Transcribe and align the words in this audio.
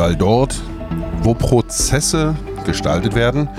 Überall 0.00 0.16
dort, 0.16 0.62
wo 1.22 1.34
Prozesse 1.34 2.34
gestaltet 2.64 3.14
werden, 3.14 3.50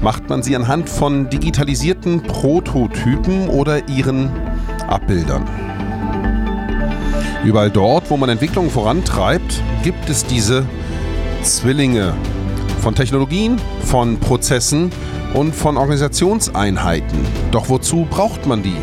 macht 0.00 0.30
man 0.30 0.42
sie 0.42 0.56
anhand 0.56 0.88
von 0.88 1.28
digitalisierten 1.28 2.22
Prototypen 2.22 3.50
oder 3.50 3.86
ihren 3.86 4.30
Abbildern. 4.88 5.44
Überall 7.44 7.70
dort, 7.70 8.10
wo 8.10 8.16
man 8.16 8.30
Entwicklung 8.30 8.70
vorantreibt, 8.70 9.62
gibt 9.82 10.08
es 10.08 10.24
diese 10.24 10.64
Zwillinge 11.42 12.14
von 12.78 12.94
Technologien, 12.94 13.60
von 13.82 14.18
Prozessen 14.18 14.90
und 15.34 15.54
von 15.54 15.76
Organisationseinheiten. 15.76 17.26
Doch 17.50 17.68
wozu 17.68 18.06
braucht 18.08 18.46
man 18.46 18.62
die? 18.62 18.76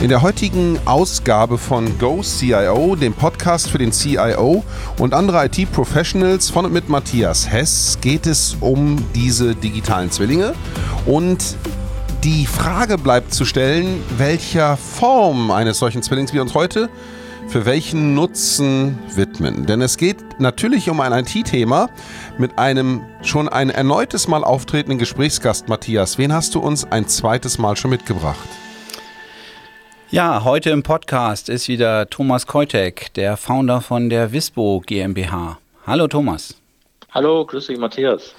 In 0.00 0.08
der 0.08 0.22
heutigen 0.22 0.78
Ausgabe 0.86 1.58
von 1.58 1.98
Go 1.98 2.22
CIO, 2.22 2.96
dem 2.96 3.12
Podcast 3.12 3.68
für 3.68 3.76
den 3.76 3.92
CIO 3.92 4.64
und 4.98 5.12
andere 5.12 5.44
IT-Professionals 5.44 6.48
von 6.48 6.64
und 6.64 6.72
mit 6.72 6.88
Matthias 6.88 7.50
Hess, 7.50 7.98
geht 8.00 8.26
es 8.26 8.56
um 8.60 9.04
diese 9.14 9.54
digitalen 9.54 10.10
Zwillinge 10.10 10.54
und 11.04 11.54
die 12.24 12.46
Frage 12.46 12.96
bleibt 12.96 13.34
zu 13.34 13.44
stellen, 13.44 14.02
welcher 14.16 14.78
Form 14.78 15.50
eines 15.50 15.78
solchen 15.78 16.02
Zwillings 16.02 16.32
wir 16.32 16.40
uns 16.40 16.54
heute 16.54 16.88
für 17.48 17.66
welchen 17.66 18.14
Nutzen 18.14 18.98
widmen. 19.16 19.66
Denn 19.66 19.82
es 19.82 19.98
geht 19.98 20.40
natürlich 20.40 20.88
um 20.88 21.00
ein 21.00 21.12
IT-Thema 21.12 21.90
mit 22.38 22.58
einem 22.58 23.02
schon 23.20 23.50
ein 23.50 23.68
erneutes 23.68 24.28
Mal 24.28 24.44
auftretenden 24.44 24.98
Gesprächsgast, 24.98 25.68
Matthias. 25.68 26.16
Wen 26.16 26.32
hast 26.32 26.54
du 26.54 26.60
uns 26.60 26.90
ein 26.90 27.06
zweites 27.06 27.58
Mal 27.58 27.76
schon 27.76 27.90
mitgebracht? 27.90 28.48
Ja, 30.12 30.42
heute 30.42 30.70
im 30.70 30.82
Podcast 30.82 31.48
ist 31.48 31.68
wieder 31.68 32.10
Thomas 32.10 32.48
Keutek, 32.48 33.14
der 33.14 33.36
Founder 33.36 33.80
von 33.80 34.10
der 34.10 34.32
Wispo 34.32 34.82
GmbH. 34.84 35.58
Hallo 35.86 36.08
Thomas. 36.08 36.56
Hallo, 37.12 37.46
grüß 37.46 37.68
dich 37.68 37.78
Matthias. 37.78 38.34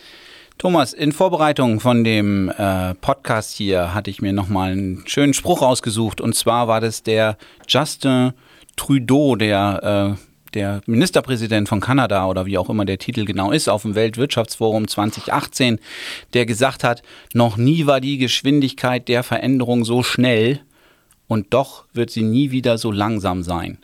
Thomas, 0.58 0.92
in 0.92 1.14
Vorbereitung 1.14 1.80
von 1.80 2.04
dem 2.04 2.50
äh, 2.50 2.94
Podcast 2.96 3.56
hier 3.56 3.94
hatte 3.94 4.10
ich 4.10 4.22
mir 4.22 4.34
nochmal 4.34 4.74
einen 4.74 5.04
schönen 5.08 5.34
Spruch 5.34 5.62
rausgesucht. 5.62 6.20
Und 6.20 6.36
zwar 6.36 6.68
war 6.68 6.82
das 6.82 7.04
der 7.04 7.38
Justin 7.70 8.34
Trudeau, 8.76 9.38
der, 9.38 10.18
äh, 10.18 10.52
der 10.54 10.82
Ministerpräsident 10.88 11.70
von 11.70 11.80
Kanada 11.80 12.28
oder 12.28 12.46
wie 12.46 12.58
auch 12.58 12.70
immer 12.70 12.84
der 12.84 12.98
Titel 12.98 13.24
genau 13.24 13.50
ist, 13.50 13.70
auf 13.70 13.84
dem 13.84 13.96
Weltwirtschaftsforum 13.96 14.90
2018, 14.90 15.80
der 16.34 16.46
gesagt 16.46 16.84
hat, 16.84 17.02
noch 17.34 17.56
nie 17.56 17.86
war 17.86 18.02
die 18.02 18.18
Geschwindigkeit 18.18 19.08
der 19.08 19.24
Veränderung 19.24 19.86
so 19.86 20.04
schnell 20.04 20.60
und 21.32 21.54
doch 21.54 21.86
wird 21.94 22.10
sie 22.10 22.24
nie 22.24 22.52
wieder 22.52 22.78
so 22.78 22.92
langsam 22.92 23.42
sein. 23.42 23.78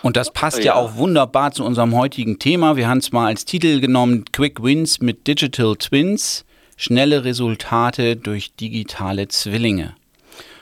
Und 0.00 0.16
das 0.16 0.32
passt 0.32 0.60
ja. 0.60 0.64
ja. 0.64 0.74
auch 0.74 0.96
wunderbar 0.96 1.52
zu 1.52 1.66
unserem 1.66 1.94
heutigen 1.94 2.38
Thema. 2.38 2.76
Wir 2.76 2.88
haben 2.88 2.96
es 2.96 3.12
mal 3.12 3.26
als 3.26 3.44
Titel 3.44 3.80
genommen, 3.80 4.24
Quick 4.32 4.62
Wins 4.62 5.02
mit 5.02 5.26
Digital 5.26 5.76
Twins, 5.76 6.46
schnelle 6.78 7.24
Resultate 7.24 8.16
durch 8.16 8.54
digitale 8.54 9.28
Zwillinge. 9.28 9.94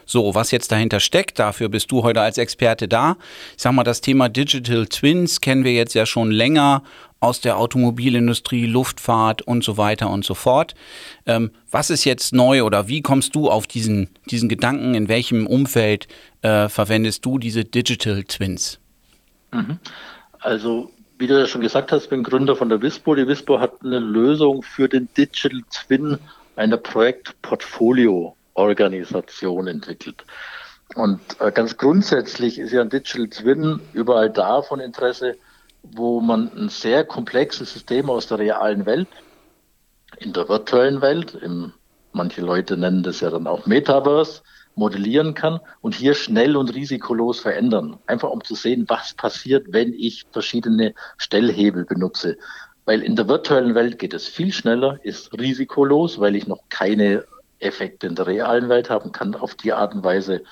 So, 0.07 0.35
was 0.35 0.51
jetzt 0.51 0.71
dahinter 0.73 1.01
steckt, 1.01 1.39
dafür 1.39 1.69
bist 1.69 1.91
du 1.91 2.03
heute 2.03 2.21
als 2.21 2.39
Experte 2.39 2.89
da. 2.89 3.17
Ich 3.57 3.63
sag 3.63 3.73
mal, 3.73 3.85
das 3.85 4.01
Thema 4.01 4.29
Digital 4.29 4.87
Twins 4.87 5.41
kennen 5.41 5.65
wir 5.65 5.73
jetzt 5.73 5.95
ja 5.95 6.07
schon 6.07 6.31
länger 6.31 6.83
aus 7.21 7.41
der 7.41 7.57
Automobilindustrie, 7.57 8.67
Luftfahrt 8.67 9.43
und 9.43 9.65
so 9.65 9.79
weiter 9.79 10.11
und 10.11 10.25
so 10.25 10.35
fort. 10.35 10.75
Ähm, 11.25 11.51
was 11.71 11.89
ist 11.89 12.05
jetzt 12.05 12.35
neu 12.35 12.65
oder 12.65 12.87
wie 12.87 13.01
kommst 13.01 13.35
du 13.35 13.49
auf 13.51 13.67
diesen, 13.67 14.11
diesen 14.31 14.49
Gedanken? 14.49 14.95
In 14.95 15.09
welchem 15.09 15.47
Umfeld 15.47 16.07
äh, 16.43 16.69
verwendest 16.69 17.25
du 17.25 17.39
diese 17.39 17.65
Digital 17.65 18.25
Twins? 18.25 18.79
Mhm. 19.53 19.79
Also, 20.41 20.91
wie 21.19 21.27
du 21.27 21.39
ja 21.39 21.47
schon 21.47 21.63
gesagt 21.63 21.93
hast, 21.93 22.05
ich 22.05 22.11
bin 22.11 22.23
Gründer 22.23 22.57
von 22.57 22.69
der 22.69 22.83
Wispo. 22.83 23.15
Die 23.15 23.27
Wispo 23.27 23.59
hat 23.59 23.73
eine 23.83 24.01
Lösung 24.01 24.63
für 24.63 24.89
den 24.89 25.09
Digital 25.17 25.63
Twin 25.71 26.19
einer 26.57 26.77
Projektportfolio-Organisation 28.55 29.67
entwickelt. 29.67 30.25
Und 30.95 31.21
äh, 31.41 31.51
ganz 31.51 31.77
grundsätzlich 31.77 32.59
ist 32.59 32.73
ja 32.73 32.81
ein 32.81 32.91
Digital 32.91 33.29
Twin 33.29 33.81
überall 33.93 34.31
da 34.31 34.63
von 34.63 34.81
Interesse, 34.81 35.37
wo 35.83 36.21
man 36.21 36.51
ein 36.57 36.69
sehr 36.69 37.05
komplexes 37.05 37.73
System 37.73 38.09
aus 38.09 38.27
der 38.29 38.39
realen 38.39 38.87
Welt, 38.87 39.09
in 40.19 40.33
der 40.33 40.49
virtuellen 40.49 41.01
Welt, 41.01 41.35
im, 41.35 41.73
manche 42.13 42.41
Leute 42.41 42.77
nennen 42.77 43.03
das 43.03 43.21
ja 43.21 43.31
dann 43.31 43.47
auch 43.47 43.67
Metaverse, 43.67 44.43
modellieren 44.77 45.35
kann 45.35 45.61
und 45.81 45.95
hier 45.95 46.15
schnell 46.15 46.57
und 46.57 46.75
risikolos 46.75 47.41
verändern. 47.41 47.99
Einfach 48.07 48.31
um 48.31 48.43
zu 48.43 48.55
sehen, 48.55 48.87
was 48.89 49.15
passiert, 49.15 49.67
wenn 49.69 49.93
ich 49.93 50.25
verschiedene 50.33 50.95
Stellhebel 51.17 51.85
benutze. 51.85 52.37
Weil 52.85 53.03
in 53.03 53.17
der 53.17 53.29
virtuellen 53.29 53.75
Welt 53.75 53.99
geht 53.99 54.15
es 54.15 54.29
viel 54.29 54.53
schneller, 54.53 54.99
ist 55.03 55.33
risikolos, 55.33 56.19
weil 56.19 56.37
ich 56.37 56.47
noch 56.47 56.61
keine 56.69 57.25
Effekte 57.65 58.07
in 58.07 58.15
der 58.15 58.27
realen 58.27 58.69
Welt 58.69 58.91
haben 58.91 59.13
kann, 59.13 59.35
auf 59.35 59.55
die 59.55 59.73
Art 59.73 59.95
und 59.95 60.05
Weise 60.05 60.43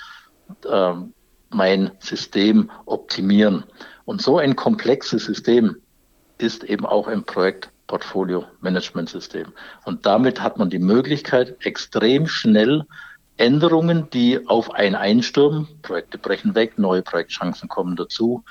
ähm, 0.71 1.13
mein 1.51 1.91
System 1.99 2.71
optimieren. 2.87 3.65
Und 4.05 4.23
so 4.23 4.39
ein 4.39 4.57
komplexes 4.57 5.27
System 5.27 5.77
ist 6.39 6.65
eben 6.65 6.87
auch 6.87 7.07
ein 7.07 7.25
Projektportfolio-Management-System. 7.25 9.53
Und 9.85 10.07
damit 10.07 10.43
hat 10.43 10.57
man 10.59 10.71
die 10.71 10.79
Möglichkeit, 10.79 11.59
extrem 11.65 12.27
schnell 12.27 12.87
Änderungen, 13.37 14.09
die 14.11 14.49
auf 14.49 14.71
einen 14.73 14.95
einstürmen, 14.95 15.69
Projekte 15.83 16.17
brechen 16.19 16.55
weg, 16.55 16.79
neue 16.79 17.03
Projektchancen 17.03 17.69
kommen 17.69 17.97
dazu, 17.97 18.45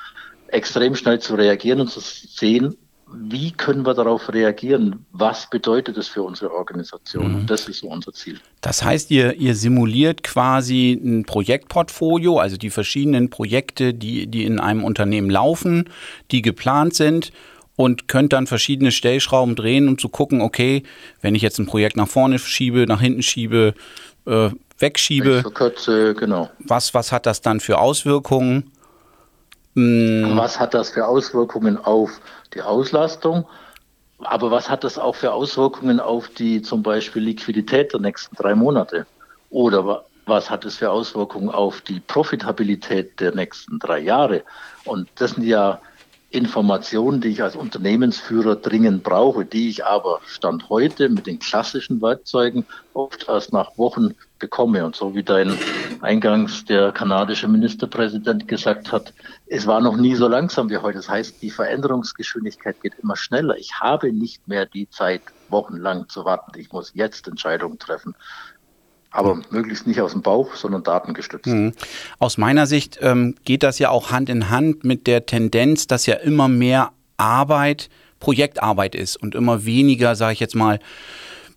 extrem 0.47 0.95
schnell 0.95 1.19
zu 1.19 1.35
reagieren 1.35 1.81
und 1.81 1.89
zu 1.89 1.99
sehen, 1.99 2.77
wie 3.13 3.51
können 3.51 3.85
wir 3.85 3.93
darauf 3.93 4.31
reagieren? 4.33 5.05
Was 5.11 5.49
bedeutet 5.49 5.97
das 5.97 6.07
für 6.07 6.23
unsere 6.23 6.51
Organisation? 6.51 7.41
Mhm. 7.41 7.45
Das 7.45 7.67
ist 7.67 7.79
so 7.79 7.87
unser 7.87 8.13
Ziel. 8.13 8.39
Das 8.61 8.83
heißt, 8.83 9.11
ihr, 9.11 9.35
ihr 9.35 9.55
simuliert 9.55 10.23
quasi 10.23 10.93
ein 10.93 11.25
Projektportfolio, 11.25 12.39
also 12.39 12.57
die 12.57 12.69
verschiedenen 12.69 13.29
Projekte, 13.29 13.93
die, 13.93 14.27
die 14.27 14.45
in 14.45 14.59
einem 14.59 14.83
Unternehmen 14.83 15.29
laufen, 15.29 15.89
die 16.31 16.41
geplant 16.41 16.93
sind 16.95 17.31
und 17.75 18.07
könnt 18.07 18.33
dann 18.33 18.47
verschiedene 18.47 18.91
Stellschrauben 18.91 19.55
drehen, 19.55 19.87
um 19.87 19.97
zu 19.97 20.09
gucken, 20.09 20.41
okay, 20.41 20.83
wenn 21.21 21.35
ich 21.35 21.41
jetzt 21.41 21.59
ein 21.59 21.65
Projekt 21.65 21.97
nach 21.97 22.07
vorne 22.07 22.39
schiebe, 22.39 22.85
nach 22.87 23.01
hinten 23.01 23.23
schiebe, 23.23 23.73
äh, 24.25 24.49
wegschiebe, 24.77 25.41
verkürze, 25.41 26.13
genau. 26.15 26.49
was, 26.59 26.93
was 26.93 27.11
hat 27.11 27.25
das 27.25 27.41
dann 27.41 27.59
für 27.59 27.79
Auswirkungen? 27.79 28.71
Hm. 29.75 30.33
Was 30.35 30.59
hat 30.59 30.73
das 30.73 30.89
für 30.89 31.07
Auswirkungen 31.07 31.77
auf 31.77 32.19
die 32.53 32.61
Auslastung? 32.61 33.45
Aber 34.19 34.51
was 34.51 34.69
hat 34.69 34.83
das 34.83 34.97
auch 34.97 35.15
für 35.15 35.33
Auswirkungen 35.33 35.99
auf 35.99 36.29
die 36.29 36.61
zum 36.61 36.83
Beispiel 36.83 37.23
Liquidität 37.23 37.93
der 37.93 38.01
nächsten 38.01 38.35
drei 38.35 38.53
Monate? 38.53 39.07
Oder 39.49 40.05
was 40.25 40.49
hat 40.49 40.65
es 40.65 40.77
für 40.77 40.91
Auswirkungen 40.91 41.49
auf 41.49 41.81
die 41.81 41.99
Profitabilität 41.99 43.19
der 43.19 43.33
nächsten 43.33 43.79
drei 43.79 43.99
Jahre? 43.99 44.43
Und 44.85 45.09
das 45.15 45.31
sind 45.31 45.43
ja 45.45 45.81
Informationen, 46.31 47.19
die 47.19 47.27
ich 47.27 47.43
als 47.43 47.57
Unternehmensführer 47.57 48.55
dringend 48.55 49.03
brauche, 49.03 49.43
die 49.45 49.69
ich 49.69 49.85
aber 49.85 50.21
Stand 50.25 50.69
heute 50.69 51.09
mit 51.09 51.27
den 51.27 51.39
klassischen 51.39 52.01
Werkzeugen 52.01 52.65
oft 52.93 53.27
erst 53.27 53.51
nach 53.51 53.77
Wochen 53.77 54.15
bekomme. 54.39 54.85
Und 54.85 54.95
so 54.95 55.13
wie 55.13 55.23
dein 55.23 55.57
eingangs 55.99 56.63
der 56.63 56.93
kanadische 56.93 57.49
Ministerpräsident 57.49 58.47
gesagt 58.47 58.93
hat, 58.93 59.13
es 59.47 59.67
war 59.67 59.81
noch 59.81 59.97
nie 59.97 60.15
so 60.15 60.29
langsam 60.29 60.69
wie 60.69 60.77
heute. 60.77 60.99
Das 60.99 61.09
heißt, 61.09 61.41
die 61.41 61.51
Veränderungsgeschwindigkeit 61.51 62.81
geht 62.81 62.93
immer 63.03 63.17
schneller. 63.17 63.57
Ich 63.57 63.81
habe 63.81 64.13
nicht 64.13 64.47
mehr 64.47 64.65
die 64.65 64.89
Zeit, 64.89 65.21
wochenlang 65.49 66.07
zu 66.07 66.23
warten. 66.23 66.57
Ich 66.57 66.71
muss 66.71 66.93
jetzt 66.95 67.27
Entscheidungen 67.27 67.77
treffen 67.77 68.15
aber 69.11 69.41
möglichst 69.49 69.85
nicht 69.87 70.01
aus 70.01 70.13
dem 70.13 70.21
Bauch, 70.21 70.55
sondern 70.55 70.83
datengestützt. 70.83 71.47
Mhm. 71.47 71.73
Aus 72.17 72.37
meiner 72.37 72.65
Sicht 72.65 72.97
ähm, 73.01 73.35
geht 73.43 73.63
das 73.63 73.77
ja 73.77 73.89
auch 73.89 74.11
Hand 74.11 74.29
in 74.29 74.49
Hand 74.49 74.83
mit 74.85 75.05
der 75.05 75.25
Tendenz, 75.25 75.85
dass 75.87 76.05
ja 76.05 76.15
immer 76.15 76.47
mehr 76.47 76.91
Arbeit 77.17 77.89
Projektarbeit 78.19 78.95
ist 78.95 79.17
und 79.17 79.35
immer 79.35 79.65
weniger, 79.65 80.15
sage 80.15 80.33
ich 80.33 80.39
jetzt 80.39 80.55
mal, 80.55 80.79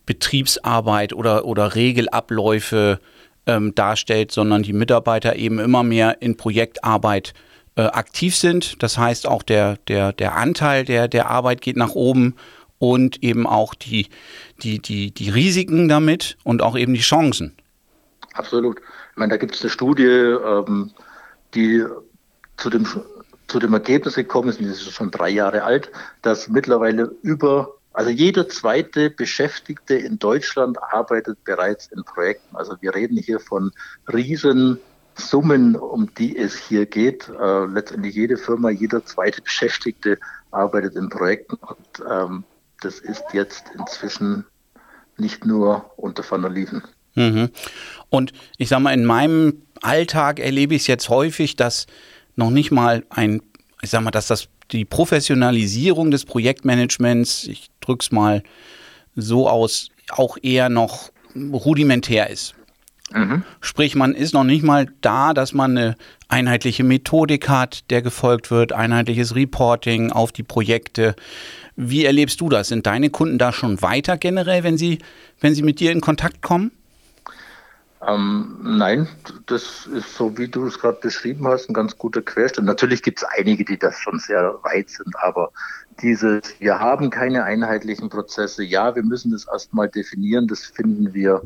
Betriebsarbeit 0.06 1.12
oder, 1.12 1.44
oder 1.44 1.74
Regelabläufe 1.74 2.98
ähm, 3.46 3.74
darstellt, 3.74 4.32
sondern 4.32 4.62
die 4.62 4.72
Mitarbeiter 4.72 5.36
eben 5.36 5.58
immer 5.58 5.82
mehr 5.82 6.20
in 6.20 6.36
Projektarbeit 6.36 7.34
äh, 7.76 7.82
aktiv 7.82 8.36
sind. 8.36 8.82
Das 8.82 8.98
heißt, 8.98 9.26
auch 9.26 9.42
der, 9.42 9.76
der, 9.88 10.12
der 10.12 10.34
Anteil 10.34 10.84
der, 10.84 11.08
der 11.08 11.30
Arbeit 11.30 11.60
geht 11.60 11.76
nach 11.76 11.94
oben 11.94 12.34
und 12.92 13.22
eben 13.22 13.46
auch 13.46 13.74
die, 13.74 14.08
die, 14.62 14.78
die, 14.78 15.10
die 15.10 15.30
Risiken 15.30 15.88
damit 15.88 16.36
und 16.44 16.62
auch 16.62 16.76
eben 16.76 16.92
die 16.92 17.00
Chancen. 17.00 17.56
Absolut. 18.34 18.78
Ich 18.78 19.16
meine, 19.16 19.30
da 19.30 19.36
gibt 19.36 19.54
es 19.54 19.62
eine 19.62 19.70
Studie, 19.70 20.04
ähm, 20.04 20.90
die 21.54 21.84
zu 22.56 22.68
dem, 22.68 22.86
zu 23.48 23.58
dem 23.58 23.72
Ergebnis 23.72 24.16
gekommen 24.16 24.48
ist, 24.50 24.60
die 24.60 24.64
ist 24.64 24.90
schon 24.92 25.10
drei 25.10 25.30
Jahre 25.30 25.62
alt, 25.62 25.90
dass 26.22 26.48
mittlerweile 26.48 27.14
über, 27.22 27.74
also 27.92 28.10
jeder 28.10 28.48
zweite 28.48 29.10
Beschäftigte 29.10 29.94
in 29.94 30.18
Deutschland 30.18 30.76
arbeitet 30.82 31.42
bereits 31.44 31.86
in 31.88 32.04
Projekten. 32.04 32.54
Also 32.54 32.76
wir 32.80 32.94
reden 32.94 33.16
hier 33.16 33.40
von 33.40 33.70
riesen 34.12 34.78
Summen, 35.16 35.76
um 35.76 36.12
die 36.14 36.36
es 36.36 36.56
hier 36.56 36.86
geht. 36.86 37.28
Äh, 37.28 37.66
letztendlich 37.66 38.14
jede 38.14 38.36
Firma, 38.36 38.70
jeder 38.70 39.04
zweite 39.06 39.40
Beschäftigte 39.40 40.18
arbeitet 40.50 40.96
in 40.96 41.08
Projekten 41.08 41.54
und 41.54 42.04
ähm, 42.10 42.44
das 42.80 42.98
ist 42.98 43.24
jetzt 43.32 43.64
inzwischen 43.78 44.44
nicht 45.16 45.44
nur 45.44 45.90
unter 45.96 46.28
Van 46.28 46.42
der 46.42 46.50
Lieven. 46.50 46.82
Mhm. 47.14 47.50
Und 48.10 48.32
ich 48.58 48.68
sage 48.68 48.82
mal, 48.82 48.92
in 48.92 49.04
meinem 49.04 49.62
Alltag 49.80 50.40
erlebe 50.40 50.74
ich 50.74 50.82
es 50.82 50.86
jetzt 50.86 51.08
häufig, 51.08 51.56
dass 51.56 51.86
noch 52.36 52.50
nicht 52.50 52.70
mal 52.70 53.04
ein, 53.10 53.42
ich 53.82 53.90
sage 53.90 54.04
mal, 54.04 54.10
dass 54.10 54.26
das 54.26 54.48
die 54.72 54.84
Professionalisierung 54.84 56.10
des 56.10 56.24
Projektmanagements, 56.24 57.44
ich 57.44 57.68
drücke 57.80 58.02
es 58.02 58.12
mal 58.12 58.42
so 59.14 59.48
aus, 59.48 59.90
auch 60.08 60.36
eher 60.42 60.68
noch 60.68 61.12
rudimentär 61.36 62.30
ist. 62.30 62.54
Mhm. 63.12 63.42
Sprich, 63.60 63.94
man 63.94 64.14
ist 64.14 64.32
noch 64.34 64.44
nicht 64.44 64.62
mal 64.62 64.86
da, 65.00 65.34
dass 65.34 65.52
man 65.52 65.76
eine 65.76 65.96
einheitliche 66.28 66.84
Methodik 66.84 67.48
hat, 67.48 67.90
der 67.90 68.02
gefolgt 68.02 68.50
wird, 68.50 68.72
einheitliches 68.72 69.34
Reporting 69.34 70.10
auf 70.10 70.32
die 70.32 70.42
Projekte. 70.42 71.14
Wie 71.76 72.04
erlebst 72.04 72.40
du 72.40 72.48
das? 72.48 72.68
Sind 72.68 72.86
deine 72.86 73.10
Kunden 73.10 73.38
da 73.38 73.52
schon 73.52 73.82
weiter 73.82 74.16
generell, 74.16 74.64
wenn 74.64 74.78
sie, 74.78 74.98
wenn 75.40 75.54
sie 75.54 75.62
mit 75.62 75.80
dir 75.80 75.92
in 75.92 76.00
Kontakt 76.00 76.40
kommen? 76.40 76.70
Ähm, 78.06 78.58
nein, 78.62 79.08
das 79.46 79.86
ist 79.86 80.14
so, 80.14 80.36
wie 80.36 80.48
du 80.48 80.66
es 80.66 80.78
gerade 80.78 80.98
beschrieben 81.00 81.46
hast, 81.46 81.70
ein 81.70 81.74
ganz 81.74 81.96
guter 81.96 82.20
Querschnitt. 82.20 82.66
Natürlich 82.66 83.02
gibt 83.02 83.18
es 83.18 83.24
einige, 83.38 83.64
die 83.64 83.78
das 83.78 83.98
schon 83.98 84.18
sehr 84.18 84.58
weit 84.62 84.90
sind, 84.90 85.14
aber 85.22 85.50
dieses, 86.02 86.42
wir 86.58 86.78
haben 86.78 87.08
keine 87.10 87.44
einheitlichen 87.44 88.10
Prozesse, 88.10 88.62
ja, 88.62 88.94
wir 88.94 89.02
müssen 89.02 89.32
das 89.32 89.46
erstmal 89.46 89.88
definieren, 89.88 90.48
das 90.48 90.64
finden 90.64 91.14
wir 91.14 91.40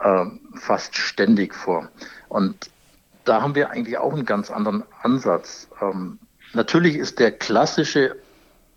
äh, 0.00 0.24
fast 0.54 0.96
ständig 0.96 1.54
vor. 1.54 1.88
Und 2.28 2.70
da 3.24 3.42
haben 3.42 3.54
wir 3.54 3.70
eigentlich 3.70 3.98
auch 3.98 4.12
einen 4.12 4.24
ganz 4.24 4.50
anderen 4.50 4.82
Ansatz. 5.02 5.68
Ähm, 5.80 6.18
natürlich 6.52 6.96
ist 6.96 7.18
der 7.18 7.32
klassische 7.32 8.16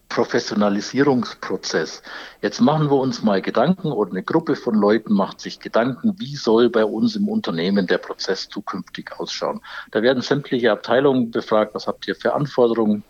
Professionalisierungsprozess. 0.09 2.03
Jetzt 2.41 2.61
machen 2.61 2.91
wir 2.91 2.97
uns 2.97 3.23
mal 3.23 3.41
Gedanken 3.41 3.91
oder 3.91 4.11
eine 4.11 4.21
Gruppe 4.21 4.55
von 4.55 4.75
Leuten 4.75 5.13
macht 5.13 5.41
sich 5.41 5.59
Gedanken, 5.59 6.19
wie 6.19 6.35
soll 6.35 6.69
bei 6.69 6.85
uns 6.85 7.15
im 7.15 7.27
Unternehmen 7.27 7.87
der 7.87 7.97
Prozess 7.97 8.47
zukünftig 8.47 9.11
ausschauen. 9.17 9.61
Da 9.89 10.03
werden 10.03 10.21
sämtliche 10.21 10.71
Abteilungen 10.71 11.31
befragt, 11.31 11.73
was 11.73 11.87
habt 11.87 12.07
ihr 12.07 12.15
für 12.15 12.33
Anforderungen, 12.35 13.03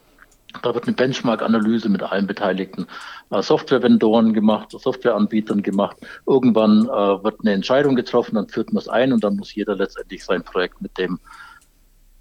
da 0.61 0.73
wird 0.73 0.85
eine 0.85 0.95
Benchmark-Analyse 0.95 1.89
mit 1.89 2.03
allen 2.03 2.27
beteiligten 2.27 2.87
äh, 3.31 3.41
Software-Vendoren 3.41 4.33
gemacht, 4.33 4.71
Softwareanbietern 4.71 5.63
gemacht. 5.63 5.97
Irgendwann 6.25 6.85
äh, 6.85 7.23
wird 7.23 7.41
eine 7.41 7.53
Entscheidung 7.53 7.95
getroffen, 7.95 8.35
dann 8.35 8.47
führt 8.47 8.71
man 8.73 8.81
es 8.81 8.87
ein 8.87 9.13
und 9.13 9.23
dann 9.23 9.35
muss 9.35 9.53
jeder 9.55 9.75
letztendlich 9.75 10.23
sein 10.23 10.43
Projekt 10.43 10.81
mit 10.81 10.97
dem 10.97 11.19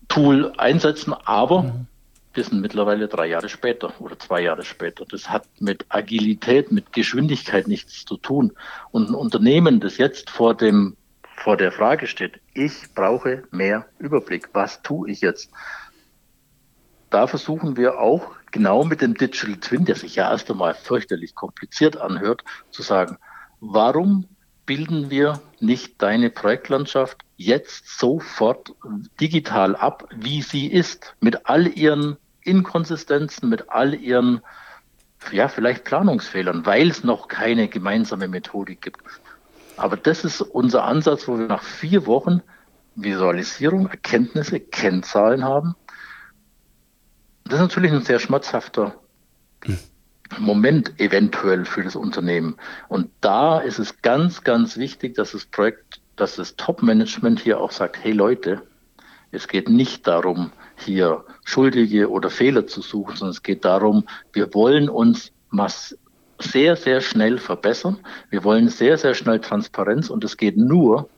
Tool 0.08 0.52
einsetzen. 0.56 1.14
Aber 1.24 1.62
mhm. 1.62 1.86
wir 2.34 2.44
sind 2.44 2.60
mittlerweile 2.60 3.08
drei 3.08 3.26
Jahre 3.26 3.48
später 3.48 3.92
oder 4.00 4.18
zwei 4.18 4.42
Jahre 4.42 4.64
später. 4.64 5.04
Das 5.08 5.28
hat 5.28 5.44
mit 5.60 5.84
Agilität, 5.88 6.72
mit 6.72 6.92
Geschwindigkeit 6.92 7.68
nichts 7.68 8.04
zu 8.04 8.16
tun. 8.16 8.52
Und 8.90 9.10
ein 9.10 9.14
Unternehmen, 9.14 9.80
das 9.80 9.98
jetzt 9.98 10.30
vor 10.30 10.54
dem 10.54 10.96
vor 11.36 11.56
der 11.56 11.72
Frage 11.72 12.06
steht, 12.06 12.40
ich 12.54 12.94
brauche 12.94 13.42
mehr 13.50 13.86
Überblick. 13.98 14.50
Was 14.52 14.80
tue 14.82 15.10
ich 15.10 15.22
jetzt? 15.22 15.50
Da 17.12 17.26
versuchen 17.26 17.76
wir 17.76 17.98
auch 17.98 18.32
genau 18.50 18.84
mit 18.84 19.00
dem 19.00 19.14
Digital 19.14 19.56
Twin, 19.56 19.84
der 19.84 19.96
sich 19.96 20.16
ja 20.16 20.30
erst 20.30 20.50
einmal 20.50 20.74
fürchterlich 20.74 21.34
kompliziert 21.34 21.96
anhört, 21.96 22.44
zu 22.70 22.82
sagen, 22.82 23.18
warum 23.60 24.26
bilden 24.66 25.10
wir 25.10 25.40
nicht 25.60 26.00
deine 26.00 26.30
Projektlandschaft 26.30 27.18
jetzt 27.36 27.98
sofort 27.98 28.74
digital 29.20 29.74
ab, 29.74 30.08
wie 30.14 30.42
sie 30.42 30.66
ist, 30.66 31.14
mit 31.20 31.46
all 31.48 31.66
ihren 31.66 32.16
Inkonsistenzen, 32.42 33.48
mit 33.48 33.70
all 33.70 33.94
ihren, 33.94 34.40
ja, 35.32 35.48
vielleicht 35.48 35.84
Planungsfehlern, 35.84 36.64
weil 36.66 36.90
es 36.90 37.04
noch 37.04 37.28
keine 37.28 37.68
gemeinsame 37.68 38.28
Methodik 38.28 38.82
gibt. 38.82 39.00
Aber 39.76 39.96
das 39.96 40.24
ist 40.24 40.40
unser 40.40 40.84
Ansatz, 40.84 41.26
wo 41.26 41.38
wir 41.38 41.46
nach 41.46 41.62
vier 41.62 42.06
Wochen 42.06 42.42
Visualisierung, 42.94 43.88
Erkenntnisse, 43.88 44.60
Kennzahlen 44.60 45.44
haben 45.44 45.74
das 47.52 47.60
ist 47.60 47.64
natürlich 47.64 47.92
ein 47.92 48.00
sehr 48.00 48.18
schmerzhafter 48.18 48.94
Moment 50.38 50.98
eventuell 50.98 51.66
für 51.66 51.84
das 51.84 51.96
Unternehmen. 51.96 52.56
Und 52.88 53.10
da 53.20 53.58
ist 53.58 53.78
es 53.78 54.00
ganz, 54.00 54.42
ganz 54.42 54.78
wichtig, 54.78 55.16
dass 55.16 55.32
das 55.32 55.44
Projekt, 55.44 56.00
dass 56.16 56.36
das 56.36 56.56
Top-Management 56.56 57.40
hier 57.40 57.60
auch 57.60 57.70
sagt, 57.70 58.02
hey 58.02 58.12
Leute, 58.12 58.62
es 59.32 59.48
geht 59.48 59.68
nicht 59.68 60.06
darum, 60.06 60.50
hier 60.76 61.26
Schuldige 61.44 62.08
oder 62.10 62.30
Fehler 62.30 62.66
zu 62.66 62.80
suchen, 62.80 63.16
sondern 63.16 63.32
es 63.32 63.42
geht 63.42 63.66
darum, 63.66 64.06
wir 64.32 64.54
wollen 64.54 64.88
uns 64.88 65.30
sehr, 66.38 66.76
sehr 66.76 67.02
schnell 67.02 67.36
verbessern. 67.36 67.98
Wir 68.30 68.44
wollen 68.44 68.70
sehr, 68.70 68.96
sehr 68.96 69.12
schnell 69.12 69.40
Transparenz 69.40 70.08
und 70.08 70.24
es 70.24 70.38
geht 70.38 70.56
nur, 70.56 71.10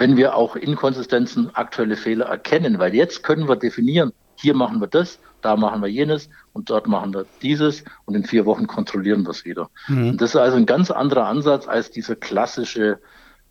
wenn 0.00 0.16
wir 0.16 0.34
auch 0.34 0.56
Inkonsistenzen, 0.56 1.54
aktuelle 1.54 1.96
Fehler 1.96 2.24
erkennen, 2.24 2.80
weil 2.80 2.92
jetzt 2.92 3.22
können 3.22 3.48
wir 3.48 3.54
definieren, 3.54 4.12
hier 4.34 4.54
machen 4.54 4.80
wir 4.80 4.88
das, 4.88 5.20
da 5.46 5.54
machen 5.54 5.80
wir 5.80 5.88
jenes 5.88 6.28
und 6.54 6.70
dort 6.70 6.88
machen 6.88 7.14
wir 7.14 7.24
dieses 7.40 7.84
und 8.04 8.16
in 8.16 8.24
vier 8.24 8.44
Wochen 8.46 8.66
kontrollieren 8.66 9.22
wir 9.22 9.30
es 9.30 9.44
wieder. 9.44 9.70
Mhm. 9.86 10.16
das 10.16 10.30
ist 10.30 10.36
also 10.36 10.56
ein 10.56 10.66
ganz 10.66 10.90
anderer 10.90 11.26
Ansatz 11.28 11.68
als 11.68 11.92
dieser 11.92 12.16
klassische 12.16 12.98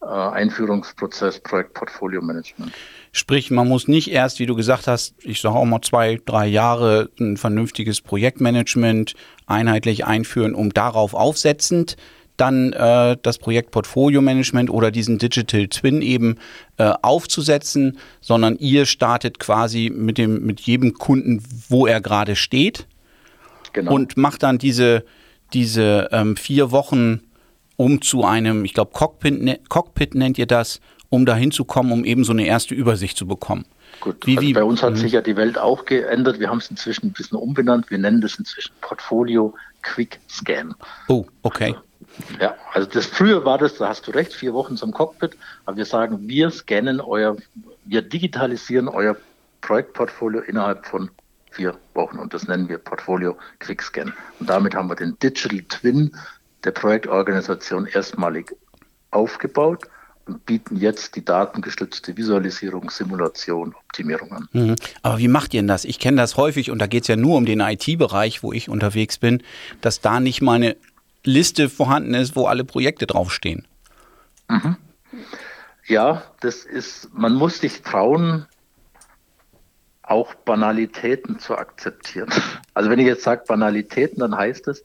äh, 0.01 0.05
Einführungsprozess 0.05 1.39
Projektportfolio 1.39 2.21
Management. 2.21 2.73
Sprich, 3.13 3.49
man 3.49 3.69
muss 3.69 3.87
nicht 3.87 4.11
erst, 4.11 4.39
wie 4.39 4.45
du 4.45 4.55
gesagt 4.55 4.87
hast, 4.87 5.15
ich 5.23 5.39
sage 5.39 5.55
auch 5.55 5.63
mal 5.63 5.81
zwei, 5.81 6.19
drei 6.25 6.47
Jahre 6.47 7.09
ein 7.17 7.37
vernünftiges 7.37 8.01
Projektmanagement 8.01 9.13
einheitlich 9.45 10.05
einführen, 10.05 10.53
um 10.53 10.73
darauf 10.73 11.13
aufsetzend 11.13 11.95
dann 12.37 12.73
äh, 12.73 13.17
das 13.21 13.37
Projekt 13.37 13.71
Portfolio 13.71 14.21
Management 14.21 14.69
oder 14.69 14.91
diesen 14.91 15.17
Digital 15.17 15.67
Twin 15.67 16.01
eben 16.01 16.37
äh, 16.77 16.93
aufzusetzen, 17.01 17.97
sondern 18.21 18.57
ihr 18.57 18.85
startet 18.85 19.39
quasi 19.39 19.91
mit 19.93 20.17
dem 20.17 20.45
mit 20.45 20.61
jedem 20.61 20.93
Kunden, 20.93 21.43
wo 21.69 21.87
er 21.87 22.01
gerade 22.01 22.35
steht 22.35 22.87
genau. 23.73 23.93
und 23.93 24.17
macht 24.17 24.43
dann 24.43 24.57
diese 24.57 25.05
diese 25.53 26.09
ähm, 26.11 26.35
vier 26.35 26.71
Wochen 26.71 27.21
um 27.77 28.01
zu 28.01 28.23
einem, 28.23 28.65
ich 28.65 28.73
glaube 28.73 28.91
Cockpit, 28.93 29.41
ne, 29.41 29.59
Cockpit 29.69 30.15
nennt 30.15 30.37
ihr 30.37 30.45
das, 30.45 30.79
um 31.09 31.25
dahin 31.25 31.51
zu 31.51 31.65
kommen, 31.65 31.91
um 31.91 32.05
eben 32.05 32.23
so 32.23 32.31
eine 32.31 32.45
erste 32.45 32.73
Übersicht 32.73 33.17
zu 33.17 33.27
bekommen. 33.27 33.65
Gut, 34.01 34.25
wie, 34.25 34.37
also 34.37 34.47
wie, 34.47 34.53
bei 34.53 34.63
uns 34.63 34.83
hat 34.83 34.93
mhm. 34.93 34.97
sich 34.97 35.13
ja 35.13 35.21
die 35.21 35.35
Welt 35.35 35.57
auch 35.57 35.85
geändert. 35.85 36.39
Wir 36.39 36.49
haben 36.49 36.57
es 36.57 36.69
inzwischen 36.69 37.07
ein 37.07 37.13
bisschen 37.13 37.37
umbenannt. 37.37 37.89
Wir 37.89 37.97
nennen 37.97 38.21
das 38.21 38.35
inzwischen 38.35 38.73
Portfolio 38.81 39.53
Quick 39.85 40.19
Scan. 40.27 40.73
Oh, 41.07 41.25
okay. 41.43 41.75
Also, 41.75 42.41
ja, 42.41 42.55
also 42.73 42.89
das 42.89 43.05
früher 43.05 43.45
war 43.45 43.57
das, 43.57 43.75
da 43.75 43.89
hast 43.89 44.07
du 44.07 44.11
recht, 44.11 44.33
vier 44.33 44.53
Wochen 44.53 44.77
zum 44.77 44.91
Cockpit, 44.91 45.37
aber 45.65 45.77
wir 45.77 45.85
sagen, 45.85 46.27
wir 46.27 46.49
scannen 46.49 46.99
euer, 46.99 47.37
wir 47.85 48.01
digitalisieren 48.01 48.87
euer 48.87 49.15
Projektportfolio 49.61 50.41
innerhalb 50.41 50.85
von 50.85 51.09
vier 51.51 51.77
Wochen 51.93 52.17
und 52.19 52.33
das 52.33 52.47
nennen 52.47 52.67
wir 52.67 52.77
Portfolio 52.77 53.37
Quick 53.59 53.81
Scan. 53.81 54.13
Und 54.39 54.49
damit 54.49 54.75
haben 54.75 54.89
wir 54.89 54.95
den 54.95 55.17
Digital 55.19 55.61
Twin 55.69 56.15
der 56.63 56.71
Projektorganisation 56.71 57.85
erstmalig 57.85 58.55
aufgebaut 59.11 59.83
bieten 60.45 60.77
jetzt 60.77 61.15
die 61.15 61.23
datengestützte 61.23 62.17
Visualisierung, 62.17 62.89
Simulation, 62.89 63.75
Optimierung 63.75 64.31
an. 64.31 64.49
Mhm. 64.53 64.75
Aber 65.01 65.19
wie 65.19 65.27
macht 65.27 65.53
ihr 65.53 65.61
denn 65.61 65.67
das? 65.67 65.85
Ich 65.85 65.99
kenne 65.99 66.17
das 66.17 66.37
häufig 66.37 66.71
und 66.71 66.79
da 66.79 66.87
geht 66.87 67.03
es 67.03 67.07
ja 67.07 67.15
nur 67.15 67.37
um 67.37 67.45
den 67.45 67.59
IT-Bereich, 67.59 68.41
wo 68.41 68.51
ich 68.51 68.69
unterwegs 68.69 69.17
bin, 69.17 69.43
dass 69.81 70.01
da 70.01 70.19
nicht 70.19 70.41
mal 70.41 70.55
eine 70.55 70.75
Liste 71.23 71.69
vorhanden 71.69 72.13
ist, 72.13 72.35
wo 72.35 72.47
alle 72.47 72.63
Projekte 72.63 73.05
draufstehen. 73.07 73.67
Mhm. 74.49 74.77
Ja, 75.87 76.23
das 76.41 76.65
ist, 76.65 77.09
man 77.13 77.35
muss 77.35 77.59
sich 77.59 77.83
trauen, 77.83 78.47
auch 80.01 80.33
Banalitäten 80.33 81.39
zu 81.39 81.57
akzeptieren. 81.57 82.29
Also 82.73 82.89
wenn 82.89 82.99
ich 82.99 83.07
jetzt 83.07 83.23
sage 83.23 83.45
Banalitäten, 83.47 84.19
dann 84.19 84.35
heißt 84.35 84.67
es, 84.67 84.83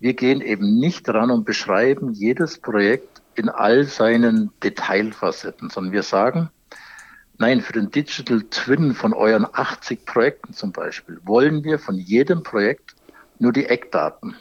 wir 0.00 0.14
gehen 0.14 0.40
eben 0.40 0.80
nicht 0.80 1.08
ran 1.08 1.30
und 1.30 1.44
beschreiben 1.44 2.12
jedes 2.12 2.58
Projekt 2.58 3.17
in 3.38 3.48
all 3.48 3.84
seinen 3.84 4.50
Detailfacetten, 4.62 5.70
sondern 5.70 5.92
wir 5.92 6.02
sagen, 6.02 6.50
nein, 7.38 7.60
für 7.60 7.72
den 7.72 7.90
Digital 7.90 8.42
Twin 8.50 8.94
von 8.94 9.12
euren 9.12 9.46
80 9.52 10.04
Projekten 10.04 10.52
zum 10.52 10.72
Beispiel 10.72 11.20
wollen 11.24 11.64
wir 11.64 11.78
von 11.78 11.96
jedem 11.96 12.42
Projekt 12.42 12.94
nur 13.38 13.52
die 13.52 13.66
Eckdaten. 13.66 14.36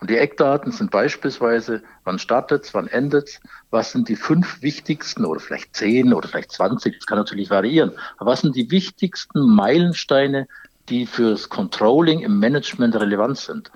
Und 0.00 0.10
die 0.10 0.16
Eckdaten 0.16 0.70
sind 0.70 0.90
beispielsweise, 0.92 1.82
wann 2.04 2.18
startet 2.18 2.64
es, 2.64 2.74
wann 2.74 2.86
endet 2.86 3.28
es, 3.28 3.40
was 3.70 3.90
sind 3.92 4.08
die 4.08 4.16
fünf 4.16 4.62
wichtigsten 4.62 5.24
oder 5.24 5.40
vielleicht 5.40 5.74
zehn 5.74 6.12
oder 6.12 6.28
vielleicht 6.28 6.52
20, 6.52 6.96
das 6.96 7.06
kann 7.06 7.18
natürlich 7.18 7.50
variieren, 7.50 7.92
aber 8.18 8.32
was 8.32 8.42
sind 8.42 8.54
die 8.54 8.70
wichtigsten 8.70 9.40
Meilensteine, 9.40 10.46
die 10.88 11.04
fürs 11.04 11.48
Controlling 11.48 12.20
im 12.20 12.38
Management 12.38 12.94
relevant 12.94 13.38
sind? 13.38 13.72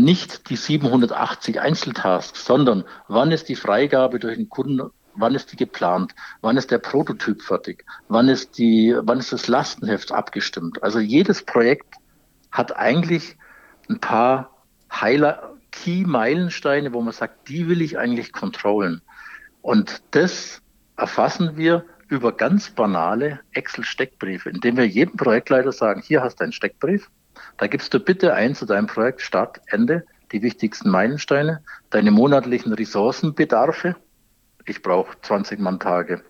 Nicht 0.00 0.48
die 0.50 0.56
780 0.56 1.60
Einzeltasks, 1.60 2.44
sondern 2.44 2.84
wann 3.08 3.32
ist 3.32 3.48
die 3.48 3.56
Freigabe 3.56 4.18
durch 4.18 4.36
den 4.36 4.48
Kunden 4.48 4.90
wann 5.14 5.34
ist 5.34 5.52
die 5.52 5.56
geplant, 5.56 6.14
wann 6.40 6.56
ist 6.56 6.70
der 6.70 6.78
Prototyp 6.78 7.42
fertig, 7.42 7.84
wann 8.08 8.28
ist 8.28 8.58
die, 8.58 8.96
wann 9.02 9.18
ist 9.18 9.32
das 9.32 9.48
Lastenheft 9.48 10.12
abgestimmt. 10.12 10.82
Also 10.82 10.98
jedes 10.98 11.42
Projekt 11.42 11.94
hat 12.50 12.76
eigentlich 12.76 13.36
ein 13.88 14.00
paar 14.00 14.50
Highlight, 14.92 15.40
Key-Meilensteine, 15.72 16.92
wo 16.92 17.00
man 17.00 17.12
sagt, 17.12 17.48
die 17.48 17.68
will 17.68 17.80
ich 17.80 17.96
eigentlich 17.98 18.32
kontrollen. 18.32 19.02
Und 19.62 20.02
das 20.10 20.62
erfassen 20.96 21.56
wir 21.56 21.84
über 22.08 22.32
ganz 22.32 22.70
banale 22.70 23.40
Excel-Steckbriefe, 23.52 24.50
indem 24.50 24.76
wir 24.76 24.86
jedem 24.88 25.16
Projektleiter 25.16 25.70
sagen, 25.70 26.02
hier 26.04 26.22
hast 26.22 26.40
du 26.40 26.44
einen 26.44 26.52
Steckbrief, 26.52 27.08
da 27.58 27.66
gibst 27.66 27.92
du 27.94 28.00
bitte 28.00 28.34
ein 28.34 28.54
zu 28.54 28.66
deinem 28.66 28.86
Projekt 28.86 29.20
Start, 29.20 29.60
Ende, 29.66 30.04
die 30.32 30.42
wichtigsten 30.42 30.90
Meilensteine, 30.90 31.62
deine 31.90 32.10
monatlichen 32.10 32.72
Ressourcenbedarfe. 32.72 33.96
Ich 34.66 34.82
brauche 34.82 35.16
20 35.22 35.58
Mann-Tage 35.58 36.22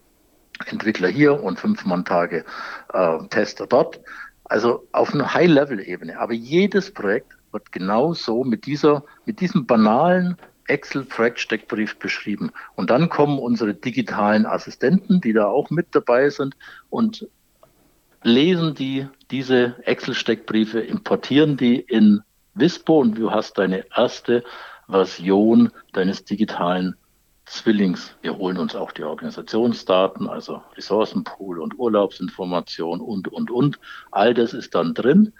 Entwickler 0.67 1.09
hier 1.09 1.43
und 1.43 1.59
5 1.59 1.85
Mann-Tage 1.85 2.45
äh, 2.93 3.19
Tester 3.29 3.67
dort. 3.67 4.01
Also 4.45 4.87
auf 4.93 5.15
einer 5.15 5.33
High-Level-Ebene. 5.33 6.19
Aber 6.19 6.33
jedes 6.33 6.93
Projekt 6.93 7.33
wird 7.53 7.73
genau 7.73 8.15
so 8.15 8.45
mit 8.45 8.67
dieser, 8.67 9.05
mit 9.25 9.41
diesem 9.41 9.67
banalen 9.67 10.37
Excel-Projekt-Steckbrief 10.67 11.99
beschrieben. 11.99 12.51
Und 12.75 12.91
dann 12.91 13.09
kommen 13.09 13.39
unsere 13.39 13.75
digitalen 13.75 14.47
Assistenten, 14.47 15.21
die 15.21 15.33
da 15.33 15.47
auch 15.47 15.71
mit 15.71 15.89
dabei 15.93 16.31
sind 16.31 16.57
und 16.91 17.29
lesen 18.23 18.75
die 18.75 19.09
diese 19.31 19.77
Excel-Steckbriefe, 19.85 20.81
importieren 20.81 21.57
die 21.57 21.81
in 21.81 22.23
Vispo 22.55 23.01
und 23.01 23.17
du 23.17 23.31
hast 23.31 23.59
deine 23.59 23.85
erste 23.97 24.45
Version 24.89 25.71
deines 25.93 26.25
digitalen 26.25 26.97
Zwillings. 27.47 28.15
Wir 28.23 28.37
holen 28.37 28.59
uns 28.59 28.75
auch 28.77 28.93
die 28.93 29.03
Organisationsdaten, 29.03 30.29
also 30.29 30.63
Ressourcenpool 30.77 31.61
und 31.61 31.79
Urlaubsinformation 31.79 33.01
und, 33.01 33.29
und, 33.29 33.51
und. 33.51 33.79
All 34.11 34.35
das 34.35 34.53
ist 34.53 34.75
dann 34.75 34.95
drin 34.95 35.33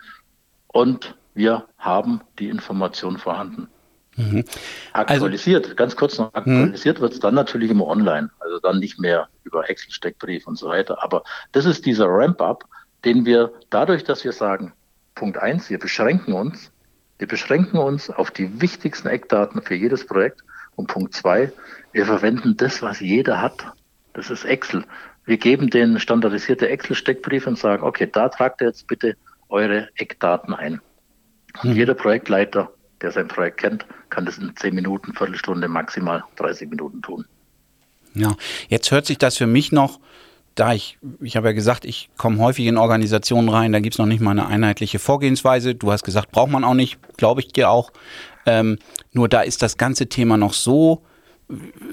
und 0.69 1.15
wir 1.35 1.67
haben 1.79 2.21
die 2.39 2.49
Information 2.49 3.19
vorhanden. 3.19 3.69
Mhm. 4.17 4.45
Aktualisiert, 4.93 5.65
also, 5.65 5.77
ganz 5.77 5.97
kurz 5.97 6.19
noch, 6.19 6.35
aktualisiert 6.35 6.99
mhm. 6.99 7.03
wird 7.03 7.13
es 7.13 7.21
dann 7.21 7.35
natürlich 7.35 7.71
immer 7.71 7.87
online, 7.87 8.31
also 8.41 8.59
dann 8.59 8.81
nicht 8.81 8.99
mehr 8.99 9.29
über 9.45 9.71
Excel-Steckbrief 9.71 10.47
und 10.47 10.57
so 10.57 10.69
weiter. 10.69 11.03
Aber 11.03 11.23
das 11.53 11.65
ist 11.65 11.87
dieser 11.87 12.07
Ramp-up, 12.09 12.65
den 13.05 13.25
wir 13.25 13.53
dadurch, 13.71 14.05
dass 14.05 14.25
wir 14.25 14.33
sagen, 14.33 14.73
Punkt 15.15 15.39
eins, 15.39 15.71
wir 15.71 15.79
beschränken 15.79 16.33
uns, 16.33 16.73
wir 17.19 17.29
beschränken 17.29 17.79
uns 17.79 18.09
auf 18.11 18.31
die 18.31 18.61
wichtigsten 18.61 19.09
Eckdaten 19.09 19.63
für 19.63 19.75
jedes 19.75 20.07
Projekt. 20.07 20.43
Und 20.77 20.87
Punkt 20.87 21.15
zwei, 21.15 21.53
wir 21.93 22.07
verwenden 22.07 22.57
das, 22.57 22.81
was 22.81 23.01
jeder 23.01 23.43
hat. 23.43 23.67
Das 24.15 24.31
ist 24.31 24.45
Excel. 24.45 24.85
Wir 25.27 25.37
geben 25.37 25.69
den 25.69 26.01
standardisierte 26.01 26.69
Excel-Steckbrief 26.69 27.47
und 27.47 27.59
sagen, 27.59 27.83
okay, 27.83 28.09
da 28.11 28.31
tragt 28.31 28.63
ihr 28.63 28.69
jetzt 28.69 28.87
bitte 28.87 29.17
eure 29.51 29.89
Eckdaten 29.97 30.55
ein. 30.55 30.81
Und 31.63 31.71
mhm. 31.71 31.77
jeder 31.77 31.95
Projektleiter, 31.95 32.73
der 33.03 33.13
sein 33.13 33.29
Projekt 33.29 33.59
kennt, 33.59 33.87
kann 34.09 34.25
das 34.25 34.39
in 34.39 34.57
zehn 34.57 34.75
Minuten, 34.75 35.13
Viertelstunde, 35.13 35.69
maximal 35.69 36.25
30 36.37 36.71
Minuten 36.71 37.03
tun. 37.03 37.27
Ja, 38.15 38.35
jetzt 38.69 38.91
hört 38.91 39.07
sich 39.07 39.19
das 39.19 39.37
für 39.37 39.47
mich 39.47 39.73
noch, 39.73 40.01
da 40.55 40.75
ich, 40.75 40.99
ich 41.21 41.37
habe 41.37 41.49
ja 41.49 41.53
gesagt, 41.53 41.85
ich 41.85 42.11
komme 42.17 42.39
häufig 42.39 42.67
in 42.67 42.77
Organisationen 42.77 43.49
rein, 43.49 43.73
da 43.73 43.81
gibt 43.81 43.95
es 43.95 43.99
noch 43.99 44.07
nicht 44.07 44.21
mal 44.21 44.33
eine 44.33 44.47
einheitliche 44.47 44.99
Vorgehensweise. 44.99 45.75
Du 45.75 45.93
hast 45.93 46.05
gesagt, 46.05 46.33
braucht 46.33 46.51
man 46.51 46.65
auch 46.65 46.75
nicht, 46.75 46.99
glaube 47.17 47.41
ich 47.41 47.49
dir 47.49 47.71
auch. 47.71 47.93
Ähm, 48.47 48.79
nur 49.13 49.29
da 49.29 49.43
ist 49.43 49.63
das 49.63 49.77
ganze 49.77 50.09
Thema 50.09 50.37
noch 50.37 50.53
so, 50.53 51.03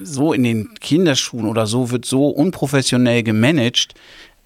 so 0.01 0.33
in 0.33 0.43
den 0.43 0.73
Kinderschuhen 0.75 1.47
oder 1.47 1.67
so, 1.67 1.91
wird 1.91 2.05
so 2.05 2.27
unprofessionell 2.27 3.23
gemanagt, 3.23 3.93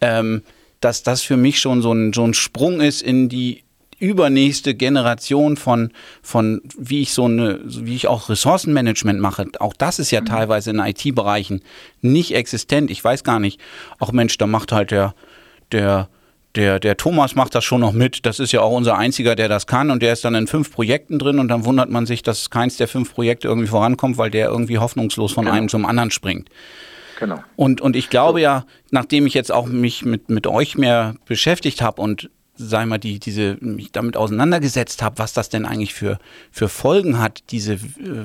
ähm, 0.02 0.44
dass 0.80 1.04
das 1.04 1.22
für 1.22 1.38
mich 1.38 1.60
schon 1.60 1.82
so 1.82 1.94
ein, 1.94 2.14
so 2.14 2.24
ein 2.24 2.34
Sprung 2.34 2.82
ist 2.82 3.02
in 3.02 3.30
die 3.30 3.64
übernächste 4.02 4.74
Generation 4.74 5.56
von, 5.58 5.92
von 6.24 6.62
wie 6.78 7.02
ich 7.02 7.14
so 7.14 7.26
eine, 7.26 7.60
wie 7.64 7.96
ich 7.96 8.08
auch 8.08 8.30
Ressourcenmanagement 8.30 9.20
mache. 9.20 9.46
Auch 9.60 9.74
das 9.74 10.00
ist 10.00 10.12
ja 10.12 10.22
mhm. 10.22 10.26
teilweise 10.26 10.72
in 10.72 10.80
IT-Bereichen 10.80 11.62
nicht 12.02 12.34
existent. 12.34 12.90
Ich 12.90 13.04
weiß 13.04 13.24
gar 13.24 13.40
nicht. 13.40 13.62
Auch 14.00 14.12
Mensch, 14.12 14.38
da 14.40 14.48
macht 14.48 14.72
halt 14.72 14.90
der, 14.90 15.14
der, 15.72 16.10
der, 16.56 16.80
der 16.80 16.98
Thomas 16.98 17.36
macht 17.36 17.54
das 17.54 17.64
schon 17.64 17.82
noch 17.82 17.94
mit. 17.94 18.26
Das 18.26 18.40
ist 18.40 18.52
ja 18.52 18.62
auch 18.62 18.72
unser 18.72 18.98
einziger, 18.98 19.36
der 19.36 19.48
das 19.48 19.68
kann. 19.68 19.92
Und 19.92 20.02
der 20.02 20.14
ist 20.14 20.26
dann 20.26 20.34
in 20.34 20.48
fünf 20.48 20.72
Projekten 20.72 21.20
drin 21.20 21.38
und 21.38 21.48
dann 21.48 21.64
wundert 21.64 21.92
man 21.92 22.08
sich, 22.08 22.24
dass 22.24 22.50
keins 22.50 22.78
der 22.78 22.88
fünf 22.88 23.14
Projekte 23.14 23.48
irgendwie 23.48 23.68
vorankommt, 23.68 24.18
weil 24.18 24.32
der 24.32 24.50
irgendwie 24.50 24.80
hoffnungslos 24.80 25.32
von 25.32 25.46
genau. 25.46 25.56
einem 25.56 25.70
zum 25.70 25.86
anderen 25.86 26.10
springt. 26.10 26.50
Genau. 27.20 27.44
Und, 27.56 27.82
und 27.82 27.96
ich 27.96 28.10
glaube 28.10 28.40
so. 28.40 28.44
ja, 28.44 28.66
nachdem 28.90 29.28
ich 29.28 29.36
jetzt 29.36 29.52
auch 29.52 29.68
mich 29.68 30.04
mit, 30.04 30.32
mit 30.32 30.48
euch 30.48 30.76
mehr 30.76 31.14
beschäftigt 31.28 31.84
habe 31.84 32.02
und 32.02 32.32
sag 32.68 32.88
mal, 32.88 32.98
die, 32.98 33.20
diese, 33.20 33.58
mich 33.60 33.92
damit 33.92 34.18
auseinandergesetzt 34.18 35.02
habe, 35.02 35.18
was 35.20 35.34
das 35.34 35.50
denn 35.50 35.66
eigentlich 35.66 35.94
für, 35.94 36.20
für 36.52 36.70
Folgen 36.70 37.20
hat, 37.20 37.44
diese 37.50 37.74
äh, 37.74 37.80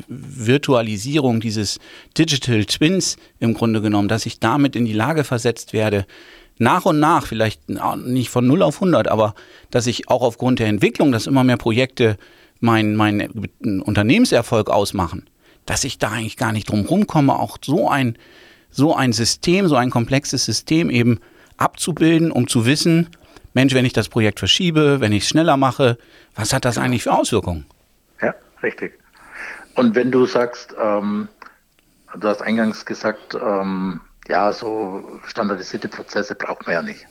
Virtualisierung, 0.08 1.40
dieses 1.40 1.78
Digital 2.16 2.64
Twins 2.64 3.16
im 3.40 3.54
Grunde 3.54 3.80
genommen, 3.80 4.08
dass 4.08 4.26
ich 4.26 4.40
damit 4.40 4.76
in 4.76 4.84
die 4.84 4.92
Lage 4.92 5.24
versetzt 5.24 5.72
werde, 5.72 6.06
nach 6.58 6.86
und 6.86 6.98
nach, 6.98 7.26
vielleicht 7.26 7.60
nicht 7.68 8.30
von 8.30 8.46
0 8.46 8.62
auf 8.62 8.76
100, 8.76 9.08
aber 9.08 9.34
dass 9.70 9.86
ich 9.86 10.08
auch 10.08 10.22
aufgrund 10.22 10.58
der 10.58 10.68
Entwicklung, 10.68 11.12
dass 11.12 11.26
immer 11.26 11.44
mehr 11.44 11.58
Projekte 11.58 12.16
meinen 12.60 12.96
mein 12.96 13.28
Unternehmenserfolg 13.82 14.70
ausmachen, 14.70 15.28
dass 15.66 15.84
ich 15.84 15.98
da 15.98 16.12
eigentlich 16.12 16.36
gar 16.38 16.52
nicht 16.52 16.70
drum 16.70 16.86
rumkomme, 16.86 17.38
auch 17.38 17.58
so 17.62 17.90
ein, 17.90 18.16
so 18.70 18.94
ein 18.94 19.12
System, 19.12 19.68
so 19.68 19.76
ein 19.76 19.90
komplexes 19.90 20.46
System 20.46 20.88
eben 20.88 21.20
abzubilden, 21.58 22.30
um 22.30 22.48
zu 22.48 22.64
wissen, 22.64 23.08
Mensch, 23.56 23.72
wenn 23.72 23.86
ich 23.86 23.94
das 23.94 24.10
Projekt 24.10 24.38
verschiebe, 24.38 25.00
wenn 25.00 25.12
ich 25.12 25.22
es 25.22 25.30
schneller 25.30 25.56
mache, 25.56 25.96
was 26.34 26.52
hat 26.52 26.66
das 26.66 26.76
eigentlich 26.76 27.04
für 27.04 27.12
Auswirkungen? 27.12 27.64
Ja, 28.20 28.34
richtig. 28.62 28.98
Und 29.74 29.94
wenn 29.94 30.10
du 30.10 30.26
sagst, 30.26 30.74
ähm, 30.78 31.28
du 32.14 32.28
hast 32.28 32.42
eingangs 32.42 32.84
gesagt, 32.84 33.34
ähm, 33.34 34.02
ja, 34.28 34.52
so 34.52 35.20
standardisierte 35.26 35.88
Prozesse 35.88 36.34
braucht 36.34 36.66
man 36.66 36.74
ja 36.74 36.82
nicht. 36.82 37.06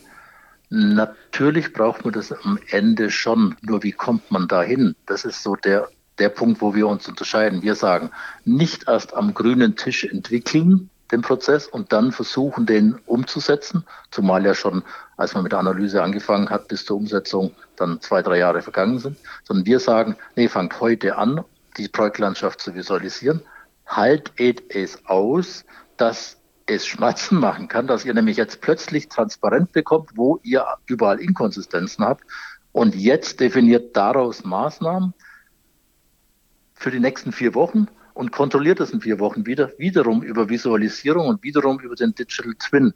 Natürlich 0.69 1.73
braucht 1.73 2.05
man 2.05 2.13
das 2.13 2.31
am 2.31 2.59
Ende 2.69 3.09
schon. 3.09 3.55
Nur 3.63 3.81
wie 3.81 3.91
kommt 3.91 4.29
man 4.29 4.47
da 4.47 4.61
hin? 4.61 4.95
Das 5.07 5.25
ist 5.25 5.41
so 5.41 5.55
der, 5.55 5.89
der 6.19 6.29
Punkt, 6.29 6.61
wo 6.61 6.75
wir 6.75 6.87
uns 6.87 7.07
unterscheiden. 7.07 7.63
Wir 7.63 7.73
sagen, 7.73 8.11
nicht 8.43 8.87
erst 8.87 9.15
am 9.15 9.33
grünen 9.33 9.75
Tisch 9.77 10.03
entwickeln, 10.03 10.91
den 11.11 11.21
Prozess 11.21 11.67
und 11.67 11.93
dann 11.93 12.11
versuchen, 12.11 12.65
den 12.65 12.99
umzusetzen, 13.05 13.85
zumal 14.11 14.45
ja 14.45 14.55
schon, 14.55 14.83
als 15.17 15.33
man 15.33 15.43
mit 15.43 15.51
der 15.51 15.59
Analyse 15.59 16.01
angefangen 16.01 16.49
hat, 16.49 16.67
bis 16.67 16.85
zur 16.85 16.97
Umsetzung 16.97 17.51
dann 17.75 18.01
zwei, 18.01 18.21
drei 18.21 18.39
Jahre 18.39 18.61
vergangen 18.61 18.99
sind, 18.99 19.17
sondern 19.43 19.65
wir 19.65 19.79
sagen, 19.79 20.15
nee, 20.35 20.47
fangt 20.47 20.79
heute 20.81 21.17
an, 21.17 21.43
die 21.77 21.87
Projektlandschaft 21.87 22.59
zu 22.59 22.73
visualisieren, 22.73 23.41
haltet 23.85 24.63
es 24.69 25.05
aus, 25.05 25.65
dass 25.97 26.37
es 26.65 26.87
Schmerzen 26.87 27.39
machen 27.39 27.67
kann, 27.67 27.85
dass 27.85 28.05
ihr 28.05 28.13
nämlich 28.13 28.37
jetzt 28.37 28.61
plötzlich 28.61 29.07
transparent 29.07 29.71
bekommt, 29.71 30.11
wo 30.15 30.39
ihr 30.41 30.65
überall 30.87 31.19
Inkonsistenzen 31.19 32.03
habt. 32.03 32.23
Und 32.71 32.95
jetzt 32.95 33.39
definiert 33.39 33.95
daraus 33.95 34.43
Maßnahmen 34.43 35.13
für 36.73 36.91
die 36.91 36.99
nächsten 36.99 37.31
vier 37.31 37.53
Wochen 37.53 37.87
und 38.15 38.31
kontrolliert 38.31 38.79
das 38.79 38.91
in 38.91 39.01
vier 39.01 39.19
Wochen 39.19 39.45
wieder, 39.45 39.71
wiederum 39.77 40.23
über 40.23 40.49
Visualisierung 40.49 41.27
und 41.27 41.43
wiederum 41.43 41.79
über 41.79 41.95
den 41.95 42.15
Digital 42.15 42.55
Twin. 42.55 42.93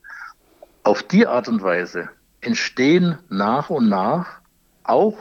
Auf 0.84 1.04
die 1.04 1.28
Art 1.28 1.48
und 1.48 1.62
Weise 1.62 2.10
entstehen 2.42 3.20
nach 3.30 3.70
und 3.70 3.90
nach 3.90 4.40
auch 4.84 5.18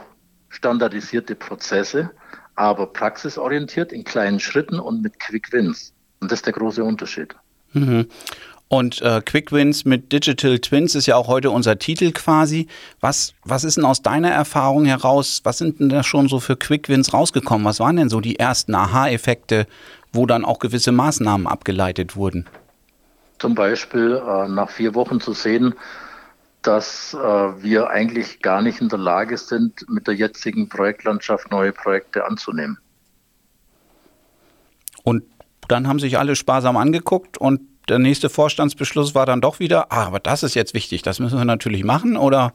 standardisierte 0.47 1.35
Prozesse, 1.35 2.11
aber 2.55 2.87
praxisorientiert 2.87 3.91
in 3.91 4.05
kleinen 4.05 4.39
Schritten 4.39 4.79
und 4.79 5.03
mit 5.03 5.19
Quick 5.19 5.51
Wins. 5.51 5.93
Und 6.21 6.31
das 6.31 6.39
ist 6.39 6.45
der 6.45 6.53
große 6.53 6.83
Unterschied. 6.83 7.35
Mhm. 7.73 8.07
Und 8.69 9.01
äh, 9.01 9.21
Quick 9.25 9.51
Wins 9.51 9.83
mit 9.83 10.11
Digital 10.11 10.59
Twins 10.59 10.93
ist 10.93 11.07
ja 11.07 11.15
auch 11.15 11.27
heute 11.27 11.49
unser 11.49 11.79
Titel 11.79 12.11
quasi. 12.11 12.67
Was, 13.01 13.33
was 13.43 13.63
ist 13.63 13.77
denn 13.77 13.85
aus 13.85 14.03
deiner 14.03 14.29
Erfahrung 14.29 14.85
heraus, 14.85 15.41
was 15.43 15.57
sind 15.57 15.79
denn 15.79 15.89
da 15.89 16.03
schon 16.03 16.27
so 16.27 16.39
für 16.39 16.55
Quick 16.55 16.87
Wins 16.87 17.11
rausgekommen? 17.11 17.65
Was 17.65 17.79
waren 17.79 17.95
denn 17.95 18.09
so 18.09 18.21
die 18.21 18.37
ersten 18.37 18.75
Aha-Effekte, 18.75 19.65
wo 20.13 20.27
dann 20.27 20.45
auch 20.45 20.59
gewisse 20.59 20.91
Maßnahmen 20.91 21.47
abgeleitet 21.47 22.15
wurden? 22.15 22.45
Zum 23.39 23.55
Beispiel 23.55 24.21
äh, 24.23 24.47
nach 24.47 24.69
vier 24.69 24.93
Wochen 24.93 25.19
zu 25.19 25.33
sehen, 25.33 25.73
dass 26.61 27.15
äh, 27.15 27.17
wir 27.17 27.89
eigentlich 27.89 28.39
gar 28.43 28.61
nicht 28.61 28.81
in 28.81 28.89
der 28.89 28.99
Lage 28.99 29.37
sind, 29.37 29.89
mit 29.89 30.05
der 30.05 30.13
jetzigen 30.13 30.69
Projektlandschaft 30.69 31.49
neue 31.49 31.71
Projekte 31.71 32.23
anzunehmen. 32.23 32.77
Und 35.03 35.23
dann 35.67 35.87
haben 35.87 35.99
sich 35.99 36.19
alle 36.19 36.35
sparsam 36.35 36.77
angeguckt 36.77 37.37
und 37.39 37.61
der 37.89 37.99
nächste 37.99 38.29
Vorstandsbeschluss 38.29 39.15
war 39.15 39.25
dann 39.25 39.41
doch 39.41 39.59
wieder, 39.59 39.91
ah, 39.91 40.05
aber 40.05 40.19
das 40.19 40.43
ist 40.43 40.55
jetzt 40.55 40.73
wichtig, 40.73 41.01
das 41.01 41.19
müssen 41.19 41.37
wir 41.37 41.45
natürlich 41.45 41.83
machen 41.83 42.17
oder 42.17 42.53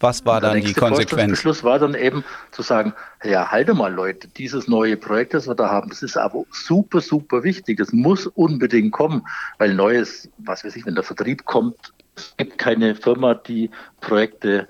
Was 0.00 0.26
war 0.26 0.40
dann 0.40 0.60
die 0.60 0.74
Konsequenz? 0.74 1.30
Der 1.30 1.36
Schluss 1.36 1.64
war 1.64 1.78
dann 1.78 1.94
eben 1.94 2.24
zu 2.50 2.62
sagen, 2.62 2.92
ja, 3.22 3.50
halte 3.50 3.74
mal 3.74 3.92
Leute, 3.92 4.28
dieses 4.28 4.68
neue 4.68 4.96
Projekt, 4.96 5.34
das 5.34 5.46
wir 5.48 5.54
da 5.54 5.70
haben, 5.70 5.88
das 5.88 6.02
ist 6.02 6.16
aber 6.16 6.44
super, 6.50 7.00
super 7.00 7.42
wichtig. 7.42 7.78
Das 7.78 7.92
muss 7.92 8.26
unbedingt 8.26 8.92
kommen, 8.92 9.22
weil 9.58 9.72
neues, 9.74 10.28
was 10.38 10.64
weiß 10.64 10.76
ich, 10.76 10.84
wenn 10.84 10.94
der 10.94 11.04
Vertrieb 11.04 11.44
kommt, 11.44 11.94
es 12.16 12.34
gibt 12.36 12.58
keine 12.58 12.94
Firma, 12.94 13.34
die 13.34 13.70
Projekte 14.00 14.68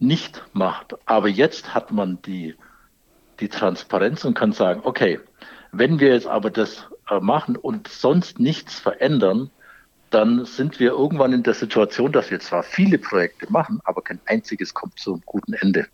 nicht 0.00 0.42
macht. 0.52 0.94
Aber 1.06 1.28
jetzt 1.28 1.74
hat 1.74 1.90
man 1.90 2.20
die, 2.22 2.54
die 3.40 3.48
Transparenz 3.48 4.24
und 4.24 4.34
kann 4.34 4.52
sagen, 4.52 4.80
okay, 4.84 5.18
wenn 5.72 5.98
wir 5.98 6.12
jetzt 6.12 6.26
aber 6.26 6.50
das 6.50 6.86
machen 7.20 7.56
und 7.56 7.88
sonst 7.88 8.38
nichts 8.38 8.78
verändern, 8.78 9.50
dann 10.10 10.44
sind 10.44 10.78
wir 10.78 10.92
irgendwann 10.92 11.32
in 11.32 11.42
der 11.42 11.54
Situation, 11.54 12.12
dass 12.12 12.30
wir 12.30 12.38
zwar 12.40 12.62
viele 12.62 12.98
Projekte 12.98 13.50
machen, 13.50 13.80
aber 13.84 14.02
kein 14.02 14.20
einziges 14.26 14.72
kommt 14.72 14.98
zum 14.98 15.20
guten 15.26 15.54
Ende. 15.54 15.86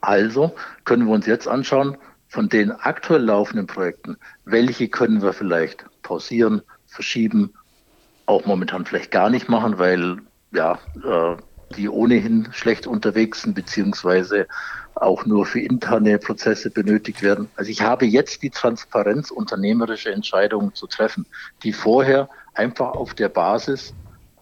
Also 0.00 0.54
können 0.84 1.06
wir 1.06 1.14
uns 1.14 1.26
jetzt 1.26 1.46
anschauen, 1.46 1.96
von 2.28 2.48
den 2.48 2.72
aktuell 2.72 3.22
laufenden 3.22 3.66
Projekten, 3.66 4.16
welche 4.44 4.88
können 4.88 5.22
wir 5.22 5.32
vielleicht 5.32 5.84
pausieren, 6.02 6.62
verschieben, 6.86 7.52
auch 8.26 8.46
momentan 8.46 8.86
vielleicht 8.86 9.10
gar 9.10 9.30
nicht 9.30 9.48
machen, 9.48 9.78
weil 9.78 10.18
ja, 10.50 10.78
äh, 11.04 11.36
die 11.72 11.88
ohnehin 11.88 12.48
schlecht 12.52 12.86
unterwegs 12.86 13.42
sind, 13.42 13.54
beziehungsweise 13.54 14.46
auch 14.94 15.26
nur 15.26 15.46
für 15.46 15.60
interne 15.60 16.18
Prozesse 16.18 16.70
benötigt 16.70 17.22
werden. 17.22 17.48
Also 17.56 17.70
ich 17.70 17.82
habe 17.82 18.06
jetzt 18.06 18.42
die 18.42 18.50
Transparenz, 18.50 19.30
unternehmerische 19.30 20.12
Entscheidungen 20.12 20.74
zu 20.74 20.86
treffen, 20.86 21.26
die 21.62 21.72
vorher 21.72 22.28
einfach 22.54 22.92
auf 22.92 23.14
der 23.14 23.28
Basis, 23.28 23.94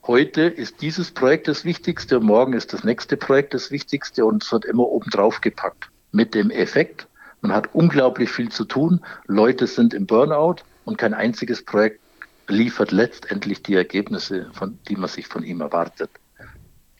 heute 0.06 0.42
ist 0.42 0.82
dieses 0.82 1.10
Projekt 1.12 1.48
das 1.48 1.64
Wichtigste, 1.64 2.20
morgen 2.20 2.52
ist 2.52 2.72
das 2.72 2.84
nächste 2.84 3.16
Projekt 3.16 3.54
das 3.54 3.70
Wichtigste 3.70 4.24
und 4.24 4.42
es 4.42 4.52
wird 4.52 4.64
immer 4.64 4.86
oben 4.86 5.10
drauf 5.10 5.40
gepackt. 5.40 5.88
Mit 6.12 6.34
dem 6.34 6.50
Effekt, 6.50 7.06
man 7.40 7.52
hat 7.52 7.74
unglaublich 7.74 8.30
viel 8.30 8.50
zu 8.50 8.64
tun, 8.64 9.00
Leute 9.26 9.66
sind 9.66 9.94
im 9.94 10.06
Burnout 10.06 10.56
und 10.84 10.98
kein 10.98 11.14
einziges 11.14 11.64
Projekt 11.64 12.00
liefert 12.48 12.90
letztendlich 12.90 13.62
die 13.62 13.74
Ergebnisse, 13.74 14.50
von, 14.52 14.78
die 14.88 14.96
man 14.96 15.08
sich 15.08 15.28
von 15.28 15.44
ihm 15.44 15.60
erwartet. 15.60 16.10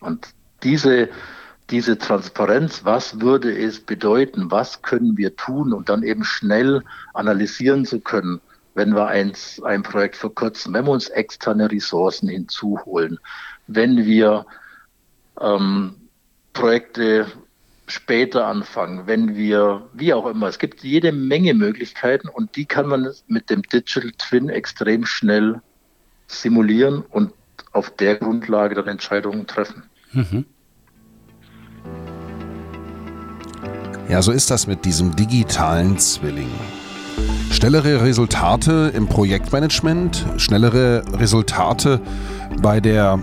Und 0.01 0.29
diese, 0.63 1.09
diese 1.71 1.99
Transparenz, 1.99 2.85
was 2.85 3.21
würde 3.21 3.57
es 3.57 3.81
bedeuten, 3.81 4.51
was 4.51 4.83
können 4.83 5.17
wir 5.17 5.37
tun 5.37 5.73
und 5.73 5.89
dann 5.89 6.03
eben 6.03 6.25
schnell 6.25 6.83
analysieren 7.15 7.85
zu 7.85 8.01
können, 8.01 8.41
wenn 8.75 8.95
wir 8.95 9.07
eins, 9.07 9.63
ein 9.63 9.83
Projekt 9.83 10.17
verkürzen, 10.17 10.73
wenn 10.75 10.87
wir 10.87 10.93
uns 10.93 11.09
externe 11.09 11.71
Ressourcen 11.71 12.29
hinzuholen, 12.29 13.19
wenn 13.67 14.05
wir 14.05 14.47
ähm, 15.41 15.97
Projekte 16.53 17.27
später 17.87 18.47
anfangen, 18.47 19.07
wenn 19.07 19.35
wir, 19.35 19.89
wie 19.93 20.15
auch 20.15 20.27
immer, 20.27 20.49
es 20.49 20.59
gibt 20.59 20.83
jede 20.83 21.13
Menge 21.13 21.55
Möglichkeiten 21.55 22.29
und 22.29 22.55
die 22.57 22.65
kann 22.65 22.87
man 22.87 23.13
mit 23.27 23.51
dem 23.51 23.63
Digital 23.63 24.13
Twin 24.17 24.49
extrem 24.49 25.05
schnell 25.05 25.61
simulieren 26.29 27.03
und 27.11 27.33
auf 27.73 27.91
der 27.91 28.17
Grundlage 28.17 28.77
dann 28.77 28.87
Entscheidungen 28.87 29.47
treffen. 29.47 29.90
Ja, 34.09 34.23
so 34.23 34.33
ist 34.33 34.51
das 34.51 34.67
mit 34.67 34.85
diesem 34.85 35.15
digitalen 35.15 35.99
Zwilling. 35.99 36.51
Schnellere 37.51 38.03
Resultate 38.03 38.93
im 38.95 39.07
Projektmanagement, 39.07 40.27
schnellere 40.37 41.05
Resultate 41.13 42.01
bei 42.61 42.81
der 42.81 43.21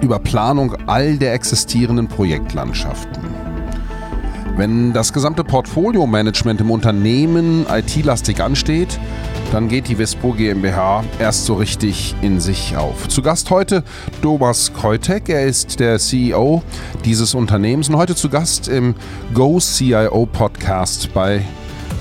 Überplanung 0.00 0.76
all 0.86 1.18
der 1.18 1.34
existierenden 1.34 2.06
Projektlandschaften. 2.06 3.22
Wenn 4.56 4.92
das 4.92 5.12
gesamte 5.12 5.44
Portfolio-Management 5.44 6.60
im 6.60 6.70
Unternehmen 6.70 7.66
IT-lastig 7.68 8.40
ansteht, 8.40 8.98
dann 9.52 9.68
geht 9.68 9.88
die 9.88 9.98
Vispo 9.98 10.32
GmbH 10.32 11.04
erst 11.18 11.46
so 11.46 11.54
richtig 11.54 12.14
in 12.22 12.40
sich 12.40 12.76
auf. 12.76 13.08
Zu 13.08 13.22
Gast 13.22 13.50
heute 13.50 13.82
Dobas 14.20 14.72
Keutek, 14.72 15.28
er 15.28 15.46
ist 15.46 15.80
der 15.80 15.98
CEO 15.98 16.62
dieses 17.04 17.34
Unternehmens 17.34 17.88
und 17.88 17.96
heute 17.96 18.14
zu 18.14 18.28
Gast 18.28 18.68
im 18.68 18.94
Go 19.32 19.58
CIO 19.58 20.26
Podcast 20.26 21.12
bei 21.14 21.44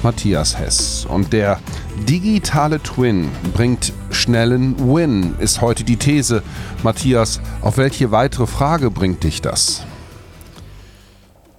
Matthias 0.04 0.58
Hess. 0.58 1.06
Und 1.10 1.34
der 1.34 1.60
digitale 2.08 2.82
Twin 2.82 3.30
bringt 3.54 3.94
schnellen 4.12 4.76
Win, 4.94 5.36
ist 5.40 5.62
heute 5.62 5.84
die 5.84 5.98
These. 5.98 6.44
Matthias, 6.84 7.42
auf 7.62 7.78
welche 7.78 8.12
weitere 8.12 8.48
Frage 8.48 8.92
bringt 8.92 9.24
dich 9.24 9.42
das? 9.42 9.86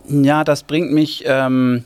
Ja, 0.09 0.45
das 0.45 0.63
bringt 0.63 0.93
mich 0.93 1.25
ähm, 1.27 1.85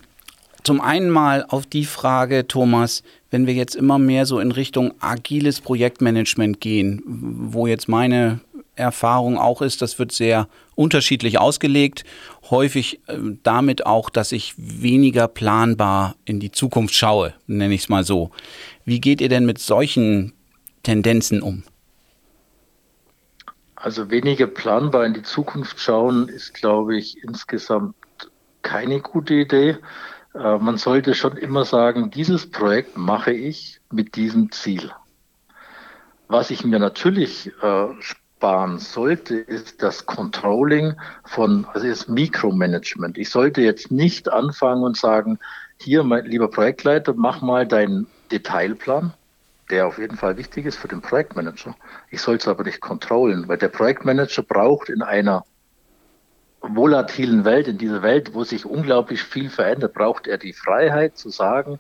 zum 0.64 0.80
einen 0.80 1.10
mal 1.10 1.44
auf 1.48 1.66
die 1.66 1.84
Frage, 1.84 2.46
Thomas, 2.46 3.02
wenn 3.30 3.46
wir 3.46 3.54
jetzt 3.54 3.74
immer 3.74 3.98
mehr 3.98 4.26
so 4.26 4.38
in 4.38 4.52
Richtung 4.52 4.94
agiles 5.00 5.60
Projektmanagement 5.60 6.60
gehen, 6.60 7.02
wo 7.04 7.66
jetzt 7.66 7.88
meine 7.88 8.40
Erfahrung 8.74 9.38
auch 9.38 9.60
ist, 9.60 9.82
das 9.82 9.98
wird 9.98 10.12
sehr 10.12 10.48
unterschiedlich 10.74 11.38
ausgelegt, 11.38 12.04
häufig 12.50 13.00
äh, 13.06 13.18
damit 13.42 13.86
auch, 13.86 14.08
dass 14.08 14.32
ich 14.32 14.54
weniger 14.56 15.28
planbar 15.28 16.16
in 16.24 16.40
die 16.40 16.52
Zukunft 16.52 16.94
schaue, 16.94 17.34
nenne 17.46 17.74
ich 17.74 17.82
es 17.82 17.88
mal 17.88 18.04
so. 18.04 18.30
Wie 18.84 19.00
geht 19.00 19.20
ihr 19.20 19.28
denn 19.28 19.46
mit 19.46 19.58
solchen 19.58 20.32
Tendenzen 20.82 21.42
um? 21.42 21.64
Also 23.76 24.10
weniger 24.10 24.46
planbar 24.46 25.04
in 25.04 25.14
die 25.14 25.22
Zukunft 25.22 25.80
schauen 25.80 26.28
ist, 26.28 26.54
glaube 26.54 26.96
ich, 26.96 27.22
insgesamt 27.24 27.94
keine 28.62 29.00
gute 29.00 29.34
Idee. 29.34 29.78
Äh, 30.34 30.58
man 30.58 30.76
sollte 30.76 31.14
schon 31.14 31.36
immer 31.36 31.64
sagen, 31.64 32.10
dieses 32.10 32.50
Projekt 32.50 32.96
mache 32.96 33.32
ich 33.32 33.80
mit 33.90 34.16
diesem 34.16 34.50
Ziel. 34.50 34.90
Was 36.28 36.50
ich 36.50 36.64
mir 36.64 36.78
natürlich 36.78 37.52
äh, 37.62 37.88
sparen 38.00 38.78
sollte, 38.78 39.36
ist 39.36 39.82
das 39.82 40.06
Controlling 40.06 40.94
von, 41.24 41.66
also 41.72 41.86
ist 41.86 42.08
Mikromanagement. 42.08 43.18
Ich 43.18 43.30
sollte 43.30 43.60
jetzt 43.60 43.90
nicht 43.90 44.30
anfangen 44.30 44.82
und 44.82 44.96
sagen, 44.96 45.38
hier, 45.78 46.02
mein 46.02 46.24
lieber 46.24 46.48
Projektleiter, 46.48 47.12
mach 47.14 47.42
mal 47.42 47.66
deinen 47.66 48.06
Detailplan, 48.30 49.12
der 49.70 49.86
auf 49.86 49.98
jeden 49.98 50.16
Fall 50.16 50.36
wichtig 50.36 50.64
ist 50.64 50.76
für 50.76 50.88
den 50.88 51.02
Projektmanager. 51.02 51.76
Ich 52.10 52.22
soll 52.22 52.36
es 52.36 52.48
aber 52.48 52.64
nicht 52.64 52.80
kontrollen, 52.80 53.48
weil 53.48 53.58
der 53.58 53.68
Projektmanager 53.68 54.42
braucht 54.42 54.88
in 54.88 55.02
einer 55.02 55.44
volatilen 56.62 57.44
Welt, 57.44 57.68
in 57.68 57.78
dieser 57.78 58.02
Welt, 58.02 58.34
wo 58.34 58.44
sich 58.44 58.64
unglaublich 58.64 59.22
viel 59.22 59.50
verändert, 59.50 59.94
braucht 59.94 60.26
er 60.26 60.38
die 60.38 60.52
Freiheit 60.52 61.18
zu 61.18 61.28
sagen, 61.30 61.78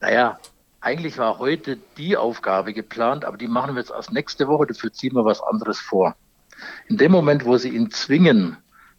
naja, 0.00 0.38
eigentlich 0.80 1.18
war 1.18 1.38
heute 1.38 1.76
die 1.96 2.16
Aufgabe 2.16 2.72
geplant, 2.72 3.24
aber 3.24 3.36
die 3.36 3.48
machen 3.48 3.74
wir 3.74 3.80
jetzt 3.80 3.90
erst 3.90 4.12
nächste 4.12 4.46
Woche, 4.46 4.66
dafür 4.66 4.92
ziehen 4.92 5.14
wir 5.14 5.24
was 5.24 5.42
anderes 5.42 5.78
vor. 5.80 6.14
In 6.88 6.98
dem 6.98 7.12
Moment, 7.12 7.44
wo 7.44 7.56
sie 7.56 7.70
ihn 7.70 7.90
zwingen, 7.90 8.56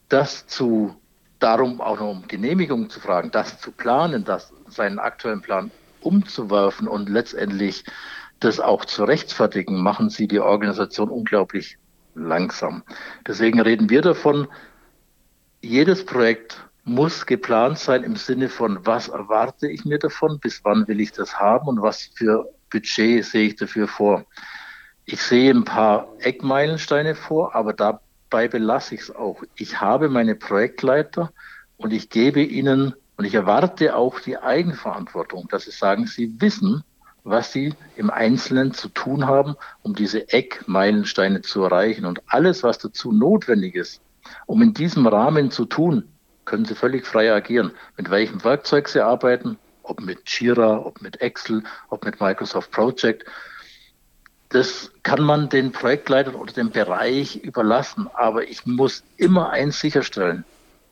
das 0.09 0.47
zu, 0.47 0.95
darum 1.39 1.79
auch 1.79 1.99
noch 1.99 2.09
um 2.09 2.27
Genehmigung 2.27 2.89
zu 2.89 2.99
fragen, 2.99 3.31
das 3.31 3.59
zu 3.59 3.71
planen, 3.71 4.25
das, 4.25 4.51
seinen 4.67 4.99
aktuellen 4.99 5.41
Plan 5.41 5.71
umzuwerfen 6.01 6.87
und 6.87 7.09
letztendlich 7.09 7.85
das 8.39 8.59
auch 8.59 8.85
zu 8.85 9.03
rechtfertigen, 9.03 9.81
machen 9.81 10.09
sie 10.09 10.27
die 10.27 10.39
Organisation 10.39 11.09
unglaublich 11.09 11.77
langsam. 12.15 12.83
Deswegen 13.27 13.59
reden 13.59 13.89
wir 13.89 14.01
davon, 14.01 14.47
jedes 15.69 16.03
Projekt 16.03 16.57
muss 16.83 17.27
geplant 17.27 17.77
sein 17.77 18.03
im 18.03 18.15
Sinne 18.15 18.49
von, 18.49 18.79
was 18.87 19.07
erwarte 19.07 19.69
ich 19.69 19.85
mir 19.85 19.99
davon, 19.99 20.39
bis 20.39 20.61
wann 20.63 20.87
will 20.87 20.99
ich 20.99 21.11
das 21.11 21.39
haben 21.39 21.67
und 21.67 21.83
was 21.83 22.09
für 22.15 22.49
Budget 22.71 23.23
sehe 23.23 23.49
ich 23.49 23.55
dafür 23.55 23.87
vor. 23.87 24.25
Ich 25.05 25.21
sehe 25.21 25.51
ein 25.51 25.65
paar 25.65 26.07
Eckmeilensteine 26.21 27.13
vor, 27.13 27.53
aber 27.53 27.73
dabei 27.73 28.47
belasse 28.47 28.95
ich 28.95 29.01
es 29.01 29.15
auch. 29.15 29.43
Ich 29.57 29.79
habe 29.79 30.09
meine 30.09 30.33
Projektleiter 30.33 31.31
und 31.77 31.93
ich 31.93 32.09
gebe 32.09 32.41
ihnen 32.41 32.95
und 33.17 33.25
ich 33.25 33.35
erwarte 33.35 33.95
auch 33.95 34.19
die 34.19 34.39
Eigenverantwortung, 34.39 35.47
dass 35.51 35.65
sie 35.65 35.71
sagen, 35.71 36.07
sie 36.07 36.33
wissen, 36.41 36.83
was 37.23 37.53
sie 37.53 37.75
im 37.95 38.09
Einzelnen 38.09 38.73
zu 38.73 38.89
tun 38.89 39.27
haben, 39.27 39.55
um 39.83 39.93
diese 39.93 40.33
Eckmeilensteine 40.33 41.43
zu 41.43 41.61
erreichen. 41.61 42.05
Und 42.05 42.23
alles, 42.25 42.63
was 42.63 42.79
dazu 42.79 43.11
notwendig 43.11 43.75
ist, 43.75 44.01
um 44.45 44.61
in 44.61 44.73
diesem 44.73 45.07
Rahmen 45.07 45.51
zu 45.51 45.65
tun, 45.65 46.03
können 46.45 46.65
Sie 46.65 46.75
völlig 46.75 47.05
frei 47.05 47.31
agieren. 47.31 47.71
Mit 47.97 48.09
welchem 48.09 48.43
Werkzeug 48.43 48.87
Sie 48.87 49.01
arbeiten, 49.01 49.57
ob 49.83 50.01
mit 50.01 50.27
Jira, 50.27 50.79
ob 50.79 51.01
mit 51.01 51.21
Excel, 51.21 51.63
ob 51.89 52.05
mit 52.05 52.19
Microsoft 52.19 52.71
Project. 52.71 53.25
Das 54.49 54.91
kann 55.03 55.21
man 55.21 55.49
den 55.49 55.71
Projektleitern 55.71 56.35
oder 56.35 56.53
dem 56.53 56.71
Bereich 56.71 57.35
überlassen. 57.35 58.09
Aber 58.13 58.47
ich 58.47 58.65
muss 58.65 59.03
immer 59.17 59.51
eins 59.51 59.79
sicherstellen. 59.79 60.43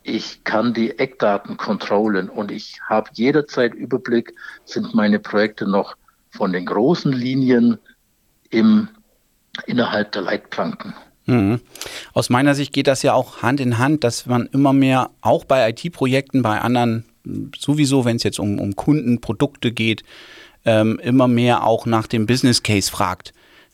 Ich 0.04 0.44
kann 0.44 0.74
die 0.74 0.98
Eckdaten 1.00 1.58
kontrollen 1.58 2.30
und 2.30 2.52
ich 2.52 2.80
habe 2.88 3.10
jederzeit 3.14 3.74
Überblick, 3.74 4.34
sind 4.64 4.94
meine 4.94 5.20
Projekte 5.20 5.68
noch 5.68 5.98
von 6.30 6.54
den 6.54 6.66
großen 6.66 7.12
Linien 7.12 7.78
im, 8.52 8.88
innerhalb 9.66 10.12
der 10.12 10.22
Leitplanken. 10.22 10.94
Mhm. 11.28 11.62
Aus 12.14 12.30
meiner 12.30 12.56
Sicht 12.56 12.74
geht 12.74 12.88
das 12.88 13.04
ja 13.04 13.14
auch 13.14 13.42
Hand 13.42 13.60
in 13.60 13.78
Hand, 13.78 14.04
dass 14.04 14.26
man 14.26 14.48
immer 14.48 14.74
mehr, 14.74 15.12
auch 15.22 15.46
bei 15.46 15.70
IT-Projekten, 15.70 16.42
bei 16.42 16.60
anderen 16.60 17.06
sowieso, 17.58 18.06
wenn 18.06 18.16
es 18.16 18.24
jetzt 18.24 18.40
um, 18.40 18.60
um 18.60 18.76
Kunden, 18.76 19.22
Produkte 19.22 19.72
geht, 19.72 20.04
ähm, 20.66 21.00
immer 21.00 21.28
mehr 21.28 21.66
auch 21.66 21.86
nach 21.86 22.08
dem 22.08 22.26
Business 22.26 22.64
Case 22.64 22.90
fragt, 22.90 23.34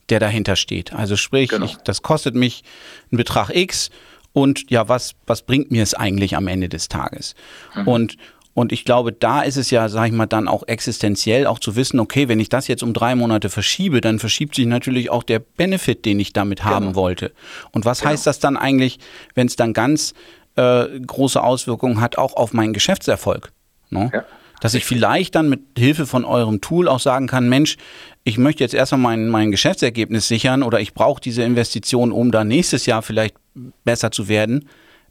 der 0.09 0.19
dahinter 0.19 0.55
steht. 0.55 0.93
Also 0.93 1.15
sprich, 1.15 1.49
genau. 1.49 1.65
ich, 1.65 1.77
das 1.77 2.01
kostet 2.01 2.35
mich 2.35 2.63
einen 3.11 3.17
Betrag 3.17 3.49
X 3.55 3.89
und 4.33 4.69
ja, 4.69 4.89
was, 4.89 5.13
was 5.27 5.43
bringt 5.43 5.71
mir 5.71 5.83
es 5.83 5.93
eigentlich 5.93 6.35
am 6.35 6.47
Ende 6.47 6.69
des 6.69 6.89
Tages? 6.89 7.35
Mhm. 7.75 7.87
Und 7.87 8.17
und 8.53 8.71
ich 8.71 8.85
glaube, 8.85 9.11
da 9.11 9.41
ist 9.41 9.57
es 9.57 9.71
ja, 9.71 9.89
sage 9.89 10.07
ich 10.07 10.13
mal, 10.13 10.27
dann 10.27 10.47
auch 10.47 10.63
existenziell 10.67 11.47
auch 11.47 11.57
zu 11.57 11.75
wissen, 11.75 11.99
okay, 11.99 12.27
wenn 12.27 12.39
ich 12.39 12.49
das 12.49 12.67
jetzt 12.67 12.83
um 12.83 12.93
drei 12.93 13.15
Monate 13.15 13.49
verschiebe, 13.49 13.99
dann 13.99 14.19
verschiebt 14.19 14.55
sich 14.55 14.67
natürlich 14.67 15.09
auch 15.09 15.23
der 15.23 15.39
Benefit, 15.39 16.05
den 16.05 16.19
ich 16.19 16.33
damit 16.33 16.59
genau. 16.59 16.71
haben 16.71 16.95
wollte. 16.95 17.31
Und 17.71 17.85
was 17.85 17.99
genau. 17.99 18.11
heißt 18.11 18.27
das 18.27 18.39
dann 18.39 18.55
eigentlich, 18.55 18.99
wenn 19.33 19.47
es 19.47 19.55
dann 19.55 19.73
ganz 19.73 20.13
äh, 20.55 20.85
große 20.99 21.41
Auswirkungen 21.41 21.99
hat, 21.99 22.17
auch 22.17 22.35
auf 22.35 22.53
meinen 22.53 22.73
Geschäftserfolg? 22.73 23.51
Ne? 23.89 24.11
Ja. 24.13 24.23
Dass 24.61 24.75
ich 24.75 24.85
vielleicht 24.85 25.35
dann 25.35 25.49
mit 25.49 25.61
Hilfe 25.77 26.05
von 26.05 26.23
eurem 26.23 26.61
Tool 26.61 26.87
auch 26.87 26.99
sagen 26.99 27.27
kann, 27.27 27.49
Mensch, 27.49 27.77
ich 28.23 28.37
möchte 28.37 28.63
jetzt 28.63 28.73
erstmal 28.73 29.01
mein, 29.01 29.29
mein 29.29 29.51
Geschäftsergebnis 29.51 30.27
sichern 30.27 30.63
oder 30.63 30.79
ich 30.79 30.93
brauche 30.93 31.19
diese 31.19 31.41
Investition, 31.41 32.11
um 32.11 32.31
da 32.31 32.43
nächstes 32.43 32.85
Jahr 32.85 33.01
vielleicht 33.01 33.35
besser 33.83 34.11
zu 34.11 34.29
werden. 34.29 34.69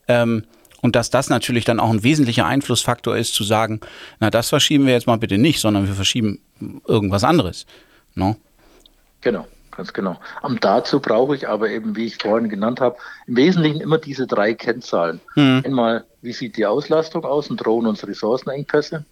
Ähm, 0.09 0.45
und 0.83 0.97
dass 0.97 1.09
das 1.09 1.31
natürlich 1.31 1.65
dann 1.65 1.81
auch 1.81 1.91
ein 1.91 2.03
wesentlicher 2.03 2.45
Einflussfaktor 2.45 3.17
ist, 3.17 3.35
zu 3.35 3.45
sagen, 3.45 3.81
na, 4.21 4.31
das 4.31 4.51
verschieben 4.51 4.85
wir 4.85 4.93
jetzt 4.93 5.07
mal 5.07 5.17
bitte 5.17 5.39
nicht, 5.39 5.61
sondern 5.61 5.87
wir 5.87 5.95
verschieben 5.95 6.41
irgendwas 6.87 7.25
anderes. 7.25 7.67
No? 8.15 8.37
Genau, 9.23 9.47
ganz 9.71 9.93
genau. 9.93 10.19
Und 10.43 10.65
dazu 10.65 11.01
brauche 11.01 11.37
ich 11.37 11.49
aber 11.49 11.71
eben, 11.71 11.97
wie 11.97 12.07
ich 12.07 12.19
vorhin 12.19 12.49
genannt 12.49 12.81
habe, 12.81 12.97
im 13.27 13.37
Wesentlichen 13.37 13.81
immer 13.81 13.99
diese 13.99 14.27
drei 14.27 14.55
Kennzahlen. 14.55 15.21
Mhm. 15.37 15.63
Einmal, 15.65 16.05
wie 16.21 16.33
sieht 16.33 16.57
die 16.57 16.67
Auslastung 16.67 17.25
aus 17.25 17.49
und 17.49 17.59
drohen 17.59 17.87
uns 17.87 18.07
Ressourcenengpässe? 18.07 19.05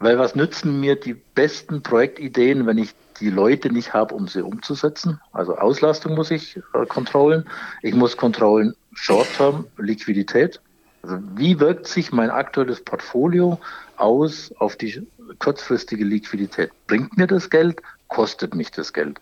Weil 0.00 0.18
was 0.18 0.34
nützen 0.34 0.80
mir 0.80 0.96
die 0.96 1.14
besten 1.14 1.82
Projektideen, 1.82 2.66
wenn 2.66 2.78
ich 2.78 2.90
die 3.20 3.30
Leute 3.30 3.72
nicht 3.72 3.94
habe, 3.94 4.16
um 4.16 4.26
sie 4.26 4.42
umzusetzen? 4.42 5.20
Also 5.32 5.56
Auslastung 5.56 6.16
muss 6.16 6.32
ich 6.32 6.56
äh, 6.56 6.86
kontrollen. 6.86 7.44
Ich 7.82 7.94
muss 7.94 8.16
kontrollen 8.16 8.74
Short-Term 8.94 9.66
Liquidität. 9.78 10.60
Also 11.04 11.18
wie 11.36 11.60
wirkt 11.60 11.86
sich 11.86 12.12
mein 12.12 12.30
aktuelles 12.30 12.82
Portfolio 12.82 13.60
aus 13.98 14.54
auf 14.58 14.76
die 14.76 15.06
kurzfristige 15.38 16.02
Liquidität? 16.02 16.70
Bringt 16.86 17.18
mir 17.18 17.26
das 17.26 17.50
Geld? 17.50 17.82
Kostet 18.08 18.54
mich 18.54 18.70
das 18.70 18.94
Geld? 18.94 19.20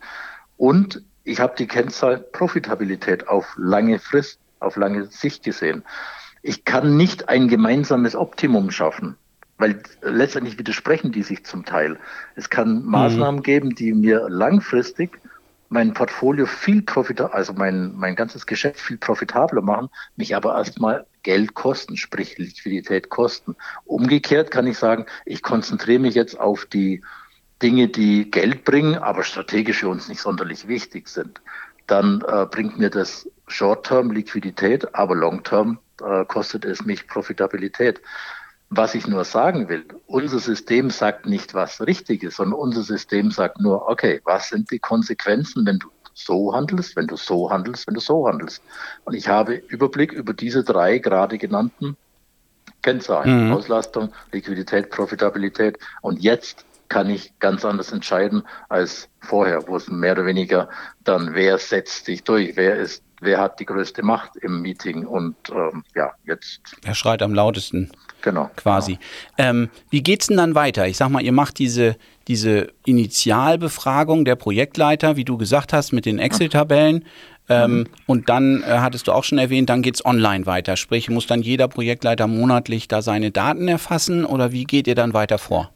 Und 0.56 1.02
ich 1.24 1.40
habe 1.40 1.54
die 1.58 1.66
Kennzahl 1.66 2.18
Profitabilität 2.18 3.26
auf 3.26 3.52
lange 3.56 3.98
Frist, 3.98 4.38
auf 4.60 4.76
lange 4.76 5.06
Sicht 5.06 5.42
gesehen. 5.42 5.82
Ich 6.42 6.64
kann 6.64 6.96
nicht 6.96 7.28
ein 7.28 7.48
gemeinsames 7.48 8.14
Optimum 8.14 8.70
schaffen, 8.70 9.16
weil 9.58 9.82
letztendlich 10.02 10.60
widersprechen 10.60 11.10
die 11.10 11.24
sich 11.24 11.44
zum 11.44 11.64
Teil. 11.64 11.98
Es 12.36 12.48
kann 12.48 12.84
Maßnahmen 12.84 13.40
mhm. 13.40 13.42
geben, 13.42 13.74
die 13.74 13.92
mir 13.92 14.28
langfristig 14.28 15.18
mein 15.68 15.94
Portfolio 15.94 16.46
viel 16.46 16.82
profitabler, 16.82 17.34
also 17.34 17.54
mein, 17.54 17.92
mein 17.96 18.14
ganzes 18.14 18.46
Geschäft 18.46 18.78
viel 18.78 18.98
profitabler 18.98 19.62
machen, 19.62 19.88
mich 20.14 20.36
aber 20.36 20.54
erstmal 20.54 21.06
Geld 21.22 21.54
kosten, 21.54 21.96
sprich 21.96 22.38
Liquidität 22.38 23.08
kosten. 23.08 23.56
Umgekehrt 23.84 24.50
kann 24.50 24.66
ich 24.66 24.78
sagen, 24.78 25.06
ich 25.24 25.42
konzentriere 25.42 26.00
mich 26.00 26.14
jetzt 26.14 26.38
auf 26.38 26.66
die 26.66 27.02
Dinge, 27.62 27.88
die 27.88 28.30
Geld 28.30 28.64
bringen, 28.64 28.96
aber 28.96 29.22
strategisch 29.22 29.78
für 29.78 29.88
uns 29.88 30.08
nicht 30.08 30.20
sonderlich 30.20 30.66
wichtig 30.66 31.08
sind. 31.08 31.40
Dann 31.86 32.22
äh, 32.26 32.46
bringt 32.46 32.78
mir 32.78 32.90
das 32.90 33.28
Short-Term 33.46 34.10
Liquidität, 34.10 34.94
aber 34.94 35.14
Long-Term 35.14 35.78
äh, 36.02 36.24
kostet 36.24 36.64
es 36.64 36.84
mich 36.84 37.06
Profitabilität. 37.06 38.00
Was 38.70 38.94
ich 38.94 39.06
nur 39.06 39.24
sagen 39.24 39.68
will, 39.68 39.84
unser 40.06 40.38
System 40.38 40.90
sagt 40.90 41.26
nicht, 41.26 41.52
was 41.52 41.80
richtig 41.86 42.22
ist, 42.22 42.36
sondern 42.36 42.58
unser 42.58 42.82
System 42.82 43.30
sagt 43.30 43.60
nur, 43.60 43.88
okay, 43.88 44.20
was 44.24 44.48
sind 44.48 44.70
die 44.70 44.78
Konsequenzen, 44.78 45.66
wenn 45.66 45.78
du 45.78 45.88
so 46.14 46.54
handelst, 46.54 46.96
wenn 46.96 47.06
du 47.06 47.16
so 47.16 47.50
handelst, 47.50 47.86
wenn 47.86 47.94
du 47.94 48.00
so 48.00 48.26
handelst. 48.26 48.62
Und 49.04 49.14
ich 49.14 49.28
habe 49.28 49.54
Überblick 49.54 50.12
über 50.12 50.34
diese 50.34 50.64
drei 50.64 50.98
gerade 50.98 51.38
genannten 51.38 51.96
Kennzahlen. 52.82 53.48
Mhm. 53.48 53.52
Auslastung, 53.52 54.12
Liquidität, 54.32 54.90
Profitabilität. 54.90 55.78
Und 56.00 56.20
jetzt 56.20 56.64
kann 56.88 57.08
ich 57.08 57.32
ganz 57.38 57.64
anders 57.64 57.92
entscheiden 57.92 58.42
als 58.68 59.08
vorher, 59.20 59.66
wo 59.66 59.76
es 59.76 59.88
mehr 59.88 60.12
oder 60.12 60.26
weniger 60.26 60.68
dann, 61.04 61.34
wer 61.34 61.56
setzt 61.58 62.04
sich 62.04 62.22
durch, 62.22 62.56
wer 62.56 62.76
ist, 62.76 63.02
wer 63.22 63.38
hat 63.40 63.60
die 63.60 63.64
größte 63.64 64.02
Macht 64.02 64.36
im 64.36 64.60
Meeting 64.60 65.06
und 65.06 65.36
ähm, 65.50 65.84
ja, 65.94 66.12
jetzt. 66.24 66.60
Er 66.84 66.94
schreit 66.94 67.22
am 67.22 67.32
lautesten. 67.32 67.90
Genau. 68.20 68.50
Quasi. 68.56 68.98
Genau. 69.36 69.50
Ähm, 69.50 69.70
wie 69.90 70.02
geht's 70.02 70.26
denn 70.26 70.36
dann 70.36 70.54
weiter? 70.54 70.86
Ich 70.86 70.96
sag 70.96 71.08
mal, 71.08 71.22
ihr 71.22 71.32
macht 71.32 71.58
diese, 71.58 71.96
diese 72.28 72.68
Initialbefragung 72.84 74.24
der 74.24 74.36
Projektleiter, 74.36 75.16
wie 75.16 75.24
du 75.24 75.38
gesagt 75.38 75.72
hast, 75.72 75.92
mit 75.92 76.06
den 76.06 76.18
Excel-Tabellen. 76.18 77.04
Ähm, 77.48 77.78
mhm. 77.78 77.86
Und 78.06 78.28
dann 78.28 78.62
äh, 78.62 78.78
hattest 78.78 79.08
du 79.08 79.12
auch 79.12 79.24
schon 79.24 79.38
erwähnt, 79.38 79.68
dann 79.68 79.82
geht's 79.82 80.04
online 80.04 80.46
weiter. 80.46 80.76
Sprich, 80.76 81.10
muss 81.10 81.26
dann 81.26 81.42
jeder 81.42 81.66
Projektleiter 81.66 82.28
monatlich 82.28 82.86
da 82.86 83.02
seine 83.02 83.30
Daten 83.30 83.66
erfassen 83.66 84.24
oder 84.24 84.52
wie 84.52 84.64
geht 84.64 84.86
ihr 84.86 84.94
dann 84.94 85.14
weiter 85.14 85.38
vor? 85.38 85.71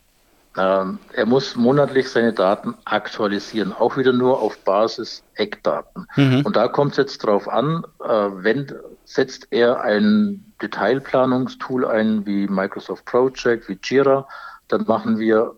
Ähm, 0.57 0.99
er 1.12 1.27
muss 1.27 1.55
monatlich 1.55 2.09
seine 2.09 2.33
Daten 2.33 2.75
aktualisieren, 2.85 3.73
auch 3.73 3.97
wieder 3.97 4.12
nur 4.12 4.40
auf 4.40 4.59
Basis 4.59 5.23
Eckdaten. 5.35 6.07
Mhm. 6.16 6.42
Und 6.45 6.57
da 6.57 6.69
kommt 6.69 6.92
es 6.92 6.97
jetzt 6.97 7.19
drauf 7.19 7.49
an, 7.49 7.85
äh, 8.03 8.09
wenn 8.09 8.73
setzt 9.05 9.49
er 9.51 9.81
ein 9.83 10.53
Detailplanungstool 10.61 11.87
ein 11.87 12.27
wie 12.27 12.49
Microsoft 12.49 13.05
Project, 13.05 13.69
wie 13.69 13.79
Jira, 13.83 14.27
dann 14.69 14.85
machen 14.87 15.19
wir 15.19 15.55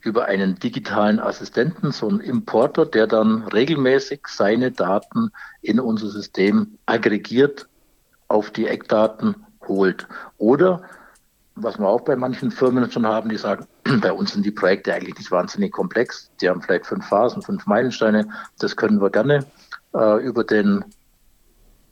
über 0.00 0.26
einen 0.26 0.58
digitalen 0.58 1.20
Assistenten, 1.20 1.92
so 1.92 2.08
einen 2.08 2.20
Importer, 2.20 2.86
der 2.86 3.06
dann 3.06 3.44
regelmäßig 3.44 4.26
seine 4.26 4.70
Daten 4.70 5.30
in 5.60 5.80
unser 5.80 6.08
System 6.08 6.78
aggregiert 6.86 7.68
auf 8.28 8.50
die 8.50 8.66
Eckdaten 8.66 9.46
holt. 9.66 10.06
Oder 10.38 10.82
was 11.54 11.78
wir 11.78 11.86
auch 11.86 12.00
bei 12.02 12.16
manchen 12.16 12.50
Firmen 12.50 12.90
schon 12.90 13.06
haben, 13.06 13.28
die 13.28 13.36
sagen, 13.36 13.66
bei 14.00 14.12
uns 14.12 14.32
sind 14.32 14.44
die 14.44 14.50
Projekte 14.50 14.94
eigentlich 14.94 15.18
nicht 15.18 15.30
wahnsinnig 15.30 15.72
komplex. 15.72 16.30
Die 16.40 16.48
haben 16.48 16.62
vielleicht 16.62 16.86
fünf 16.86 17.06
Phasen, 17.06 17.42
fünf 17.42 17.66
Meilensteine. 17.66 18.28
Das 18.58 18.76
können 18.76 19.00
wir 19.00 19.10
gerne 19.10 19.46
äh, 19.94 20.24
über 20.24 20.44
den 20.44 20.84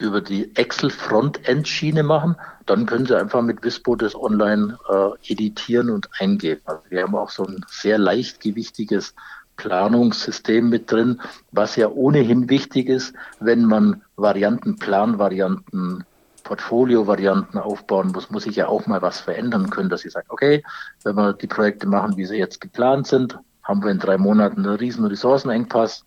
über 0.01 0.21
die 0.23 0.57
Excel 0.57 0.91
Frontend-Schiene 0.91 2.03
machen, 2.03 2.35
dann 2.67 2.87
können 2.87 3.07
Sie 3.07 3.19
einfach 3.19 3.43
mit 3.43 3.63
Vispo 3.63 3.97
das 3.97 4.15
online 4.15 4.79
äh, 4.89 5.33
editieren 5.33 5.91
und 5.91 6.09
eingeben. 6.19 6.63
Also 6.65 6.83
wir 6.89 7.03
haben 7.03 7.15
auch 7.15 7.31
so 7.31 7.45
ein 7.45 7.65
sehr 7.69 7.99
leichtgewichtiges 7.99 9.15
Planungssystem 9.57 10.71
mit 10.71 10.91
drin, 10.91 11.21
was 11.53 11.77
ja 11.77 11.89
ohnehin 11.89 12.49
wichtig 12.49 12.89
ist, 12.89 13.15
wenn 13.41 13.67
man 13.67 14.03
Varianten, 14.17 14.77
Planvarianten, 14.77 16.05
Portfolio-Varianten 16.43 17.59
aufbauen 17.59 18.09
muss, 18.13 18.31
muss 18.31 18.47
ich 18.47 18.57
ja 18.57 18.69
auch 18.69 18.87
mal 18.87 19.03
was 19.03 19.21
verändern 19.21 19.71
können, 19.71 19.89
dass 19.89 20.05
ich 20.05 20.13
sage, 20.13 20.27
okay, 20.29 20.63
wenn 21.05 21.17
wir 21.17 21.33
die 21.33 21.47
Projekte 21.47 21.87
machen, 21.87 22.17
wie 22.17 22.27
sie 22.27 22.37
jetzt 22.37 22.61
geplant 22.61 23.07
sind, 23.07 23.39
haben 23.63 23.83
wir 23.83 23.91
in 23.91 23.99
drei 23.99 24.19
Monaten 24.19 24.67
einen 24.67 24.77
riesen 24.77 25.05
Ressourcenengpass, 25.07 26.05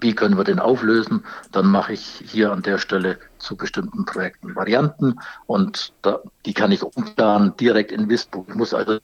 wie 0.00 0.14
können 0.14 0.36
wir 0.36 0.44
den 0.44 0.60
auflösen? 0.60 1.24
Dann 1.50 1.66
mache 1.66 1.92
ich 1.92 2.22
hier 2.24 2.52
an 2.52 2.62
der 2.62 2.78
Stelle 2.78 3.18
zu 3.38 3.56
bestimmten 3.56 4.04
Projekten 4.04 4.54
Varianten 4.54 5.18
und 5.46 5.92
da, 6.02 6.20
die 6.46 6.54
kann 6.54 6.70
ich 6.70 6.82
umplanen 6.82 7.56
direkt 7.56 7.90
in 7.90 8.08
Vispo. 8.08 8.44
Ich 8.48 8.54
muss 8.54 8.74
also 8.74 8.98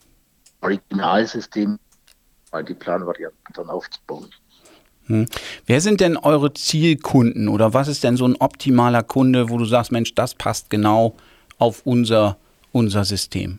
Originalsystem 0.61 1.79
mal 2.53 2.65
die 2.65 2.75
Planvarianten 2.75 3.55
dann 3.55 3.71
aufbauen. 3.71 4.31
Hm. 5.07 5.27
Wer 5.67 5.81
sind 5.81 6.01
denn 6.01 6.17
eure 6.17 6.55
Zielkunden 6.55 7.49
oder 7.49 7.75
was 7.75 7.89
ist 7.89 8.05
denn 8.05 8.17
so 8.17 8.27
ein 8.27 8.37
optimaler 8.37 9.03
Kunde, 9.03 9.51
wo 9.51 9.59
du 9.59 9.65
sagst, 9.65 9.93
Mensch, 9.93 10.15
das 10.15 10.35
passt 10.35 10.71
genau 10.71 11.15
auf 11.59 11.83
unser, 11.85 12.39
unser 12.73 13.05
System? 13.05 13.59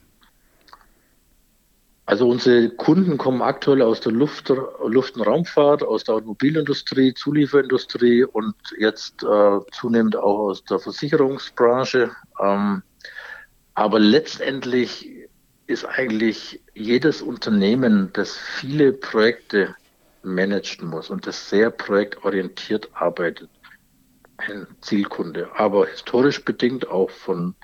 Also 2.08 2.28
unsere 2.28 2.70
Kunden 2.70 3.18
kommen 3.18 3.42
aktuell 3.42 3.82
aus 3.82 4.00
der 4.00 4.12
Luft, 4.12 4.48
Luft- 4.48 5.16
und 5.16 5.22
Raumfahrt, 5.26 5.82
aus 5.82 6.04
der 6.04 6.14
Automobilindustrie, 6.14 7.12
Zulieferindustrie 7.14 8.22
und 8.24 8.54
jetzt 8.78 9.24
äh, 9.24 9.58
zunehmend 9.72 10.16
auch 10.16 10.38
aus 10.38 10.64
der 10.64 10.78
Versicherungsbranche. 10.78 12.12
Ähm, 12.40 12.82
aber 13.74 13.98
letztendlich 13.98 15.10
ist 15.66 15.84
eigentlich 15.84 16.60
jedes 16.74 17.22
Unternehmen, 17.22 18.10
das 18.12 18.36
viele 18.36 18.92
Projekte 18.92 19.74
managen 20.26 20.88
muss 20.88 21.10
und 21.10 21.26
das 21.26 21.48
sehr 21.48 21.70
projektorientiert 21.70 22.90
arbeitet, 22.94 23.50
ein 24.38 24.66
Zielkunde. 24.80 25.48
Aber 25.54 25.86
historisch 25.86 26.44
bedingt 26.44 26.88
auch 26.88 27.10
von 27.10 27.54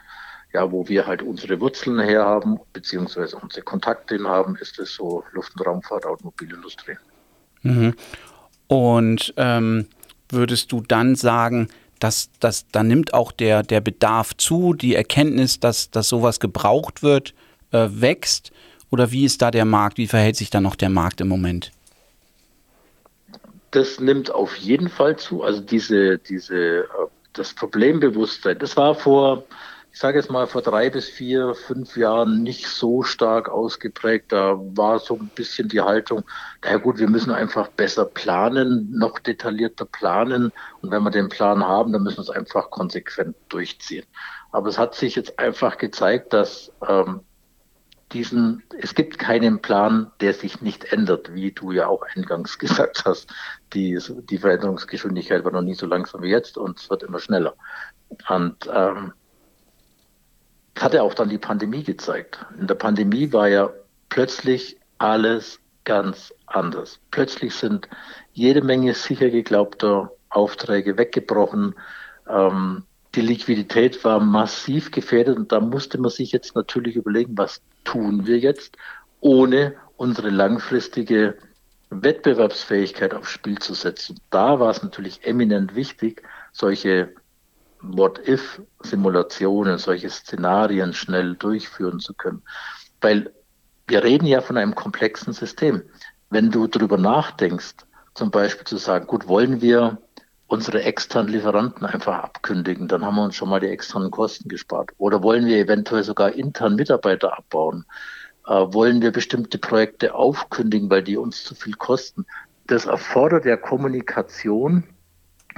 ja, 0.52 0.70
wo 0.70 0.86
wir 0.88 1.06
halt 1.06 1.22
unsere 1.22 1.60
Wurzeln 1.60 1.98
her 2.00 2.24
haben, 2.24 2.60
beziehungsweise 2.72 3.36
unsere 3.36 3.62
Kontakte 3.62 4.18
haben, 4.24 4.56
ist 4.56 4.78
es 4.78 4.94
so 4.94 5.24
Luft- 5.32 5.58
und 5.58 5.66
Raumfahrt, 5.66 6.04
Automobilindustrie. 6.04 6.96
Mhm. 7.62 7.94
Und 8.66 9.32
ähm, 9.36 9.86
würdest 10.28 10.72
du 10.72 10.82
dann 10.82 11.14
sagen, 11.14 11.68
dass, 11.98 12.30
dass 12.40 12.66
da 12.68 12.82
nimmt 12.82 13.14
auch 13.14 13.32
der, 13.32 13.62
der 13.62 13.80
Bedarf 13.80 14.36
zu, 14.36 14.74
die 14.74 14.94
Erkenntnis, 14.94 15.60
dass, 15.60 15.90
dass 15.90 16.08
sowas 16.08 16.40
gebraucht 16.40 17.02
wird, 17.02 17.34
äh, 17.70 17.88
wächst? 17.90 18.52
Oder 18.90 19.10
wie 19.10 19.24
ist 19.24 19.40
da 19.40 19.50
der 19.50 19.64
Markt? 19.64 19.98
Wie 19.98 20.08
verhält 20.08 20.36
sich 20.36 20.50
da 20.50 20.60
noch 20.60 20.76
der 20.76 20.90
Markt 20.90 21.20
im 21.20 21.28
Moment? 21.28 21.70
Das 23.72 23.98
nimmt 24.00 24.30
auf 24.30 24.54
jeden 24.56 24.88
Fall 24.88 25.16
zu. 25.16 25.42
Also 25.42 25.60
diese, 25.60 26.18
diese, 26.18 26.56
äh, 26.56 26.86
das 27.32 27.54
Problembewusstsein, 27.54 28.58
das 28.58 28.76
war 28.76 28.94
vor, 28.94 29.44
ich 29.90 29.98
sage 29.98 30.18
jetzt 30.18 30.30
mal, 30.30 30.46
vor 30.46 30.60
drei 30.60 30.90
bis 30.90 31.08
vier, 31.08 31.54
fünf 31.54 31.96
Jahren 31.96 32.42
nicht 32.42 32.66
so 32.68 33.02
stark 33.02 33.48
ausgeprägt. 33.48 34.30
Da 34.30 34.58
war 34.58 34.98
so 34.98 35.14
ein 35.16 35.30
bisschen 35.34 35.68
die 35.68 35.80
Haltung, 35.80 36.22
naja 36.62 36.76
gut, 36.76 36.98
wir 36.98 37.08
müssen 37.08 37.30
einfach 37.30 37.68
besser 37.68 38.04
planen, 38.04 38.90
noch 38.92 39.18
detaillierter 39.18 39.86
planen. 39.86 40.52
Und 40.82 40.90
wenn 40.90 41.02
wir 41.02 41.10
den 41.10 41.30
Plan 41.30 41.64
haben, 41.64 41.92
dann 41.92 42.02
müssen 42.02 42.18
wir 42.18 42.22
es 42.22 42.30
einfach 42.30 42.70
konsequent 42.70 43.34
durchziehen. 43.48 44.04
Aber 44.50 44.68
es 44.68 44.78
hat 44.78 44.94
sich 44.94 45.16
jetzt 45.16 45.38
einfach 45.38 45.78
gezeigt, 45.78 46.34
dass 46.34 46.70
ähm, 46.86 47.20
diesen, 48.12 48.62
es 48.78 48.94
gibt 48.94 49.18
keinen 49.18 49.60
Plan, 49.60 50.10
der 50.20 50.34
sich 50.34 50.60
nicht 50.60 50.92
ändert, 50.92 51.34
wie 51.34 51.52
du 51.52 51.72
ja 51.72 51.86
auch 51.86 52.02
eingangs 52.14 52.58
gesagt 52.60 53.04
hast. 53.04 53.32
Die, 53.72 53.98
die 54.30 54.38
Veränderungsgeschwindigkeit 54.38 55.44
war 55.44 55.52
noch 55.52 55.62
nie 55.62 55.74
so 55.74 55.86
langsam 55.86 56.22
wie 56.22 56.30
jetzt 56.30 56.58
und 56.58 56.78
es 56.78 56.90
wird 56.90 57.02
immer 57.02 57.18
schneller. 57.18 57.54
Und 58.28 58.68
ähm, 58.72 59.12
hat 60.78 60.94
ja 60.94 61.02
auch 61.02 61.14
dann 61.14 61.28
die 61.28 61.38
Pandemie 61.38 61.82
gezeigt. 61.82 62.44
In 62.58 62.66
der 62.66 62.74
Pandemie 62.74 63.32
war 63.32 63.48
ja 63.48 63.70
plötzlich 64.08 64.78
alles 64.98 65.60
ganz 65.84 66.32
anders. 66.46 67.00
Plötzlich 67.10 67.54
sind 67.54 67.88
jede 68.32 68.62
Menge 68.62 68.94
sicher 68.94 69.30
geglaubter 69.30 70.10
Aufträge 70.28 70.96
weggebrochen. 70.96 71.74
Ähm, 72.28 72.84
die 73.14 73.20
Liquidität 73.20 74.02
war 74.04 74.20
massiv 74.20 74.90
gefährdet 74.90 75.36
und 75.36 75.52
da 75.52 75.60
musste 75.60 75.98
man 75.98 76.10
sich 76.10 76.32
jetzt 76.32 76.54
natürlich 76.54 76.96
überlegen, 76.96 77.36
was 77.36 77.60
tun 77.84 78.26
wir 78.26 78.38
jetzt, 78.38 78.76
ohne 79.20 79.74
unsere 79.96 80.30
langfristige 80.30 81.36
Wettbewerbsfähigkeit 81.90 83.14
aufs 83.14 83.30
Spiel 83.30 83.58
zu 83.58 83.74
setzen. 83.74 84.18
Da 84.30 84.58
war 84.58 84.70
es 84.70 84.82
natürlich 84.82 85.24
eminent 85.26 85.74
wichtig, 85.74 86.22
solche 86.52 87.14
What-if-Simulationen, 87.82 89.78
solche 89.78 90.08
Szenarien 90.08 90.94
schnell 90.94 91.34
durchführen 91.34 92.00
zu 92.00 92.14
können. 92.14 92.42
Weil 93.00 93.32
wir 93.86 94.02
reden 94.04 94.26
ja 94.26 94.40
von 94.40 94.56
einem 94.56 94.74
komplexen 94.74 95.32
System. 95.32 95.82
Wenn 96.30 96.50
du 96.50 96.66
darüber 96.66 96.96
nachdenkst, 96.96 97.74
zum 98.14 98.30
Beispiel 98.30 98.66
zu 98.66 98.78
sagen, 98.78 99.06
gut, 99.06 99.28
wollen 99.28 99.60
wir 99.60 99.98
unsere 100.52 100.82
externen 100.82 101.32
Lieferanten 101.32 101.86
einfach 101.86 102.22
abkündigen, 102.24 102.86
dann 102.86 103.06
haben 103.06 103.14
wir 103.14 103.24
uns 103.24 103.36
schon 103.36 103.48
mal 103.48 103.58
die 103.58 103.68
externen 103.68 104.10
Kosten 104.10 104.50
gespart. 104.50 104.90
Oder 104.98 105.22
wollen 105.22 105.46
wir 105.46 105.56
eventuell 105.56 106.04
sogar 106.04 106.32
intern 106.32 106.76
Mitarbeiter 106.76 107.38
abbauen? 107.38 107.86
Äh, 108.46 108.50
wollen 108.50 109.00
wir 109.00 109.12
bestimmte 109.12 109.56
Projekte 109.56 110.14
aufkündigen, 110.14 110.90
weil 110.90 111.02
die 111.04 111.16
uns 111.16 111.42
zu 111.42 111.54
viel 111.54 111.72
kosten? 111.72 112.26
Das 112.66 112.84
erfordert 112.84 113.46
ja 113.46 113.56
Kommunikation 113.56 114.84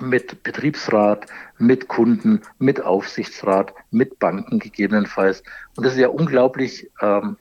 mit 0.00 0.44
Betriebsrat, 0.44 1.26
mit 1.58 1.88
Kunden, 1.88 2.42
mit 2.58 2.80
Aufsichtsrat, 2.80 3.74
mit 3.90 4.20
Banken 4.20 4.60
gegebenenfalls. 4.60 5.42
Und 5.74 5.84
das 5.84 5.94
ist 5.94 5.98
ja 5.98 6.08
unglaublich, 6.08 6.88
ähm, 7.00 7.36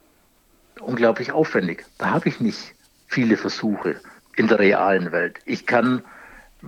unglaublich 0.81 1.31
aufwendig. 1.31 1.85
Da 1.99 2.09
habe 2.09 2.29
ich 2.29 2.39
nicht 2.39 2.73
viele 3.05 3.37
Versuche 3.37 3.97
in 4.37 4.47
der 4.47 4.57
realen 4.57 5.11
Welt. 5.11 5.37
Ich 5.45 5.67
kann, 5.67 6.01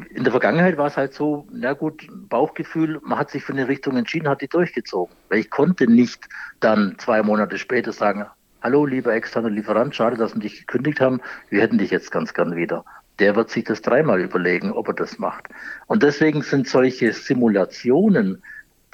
in 0.09 0.23
der 0.23 0.31
Vergangenheit 0.31 0.77
war 0.77 0.87
es 0.87 0.97
halt 0.97 1.13
so, 1.13 1.47
na 1.51 1.73
gut, 1.73 2.07
Bauchgefühl, 2.29 2.99
man 3.03 3.17
hat 3.17 3.29
sich 3.29 3.43
für 3.43 3.53
eine 3.53 3.67
Richtung 3.67 3.95
entschieden, 3.97 4.27
hat 4.27 4.41
die 4.41 4.47
durchgezogen. 4.47 5.15
Weil 5.29 5.39
ich 5.39 5.49
konnte 5.49 5.89
nicht 5.89 6.27
dann 6.59 6.95
zwei 6.97 7.23
Monate 7.23 7.57
später 7.57 7.93
sagen, 7.93 8.25
hallo 8.61 8.85
lieber 8.85 9.13
externer 9.13 9.49
Lieferant, 9.49 9.95
schade, 9.95 10.17
dass 10.17 10.35
wir 10.35 10.41
dich 10.41 10.59
gekündigt 10.59 10.99
haben, 10.99 11.21
wir 11.49 11.61
hätten 11.61 11.77
dich 11.77 11.91
jetzt 11.91 12.11
ganz 12.11 12.33
gern 12.33 12.55
wieder 12.55 12.83
der 13.19 13.35
wird 13.35 13.49
sich 13.49 13.63
das 13.63 13.81
dreimal 13.81 14.21
überlegen, 14.21 14.71
ob 14.71 14.89
er 14.89 14.93
das 14.93 15.19
macht. 15.19 15.47
Und 15.87 16.03
deswegen 16.03 16.41
sind 16.41 16.67
solche 16.67 17.13
Simulationen, 17.13 18.41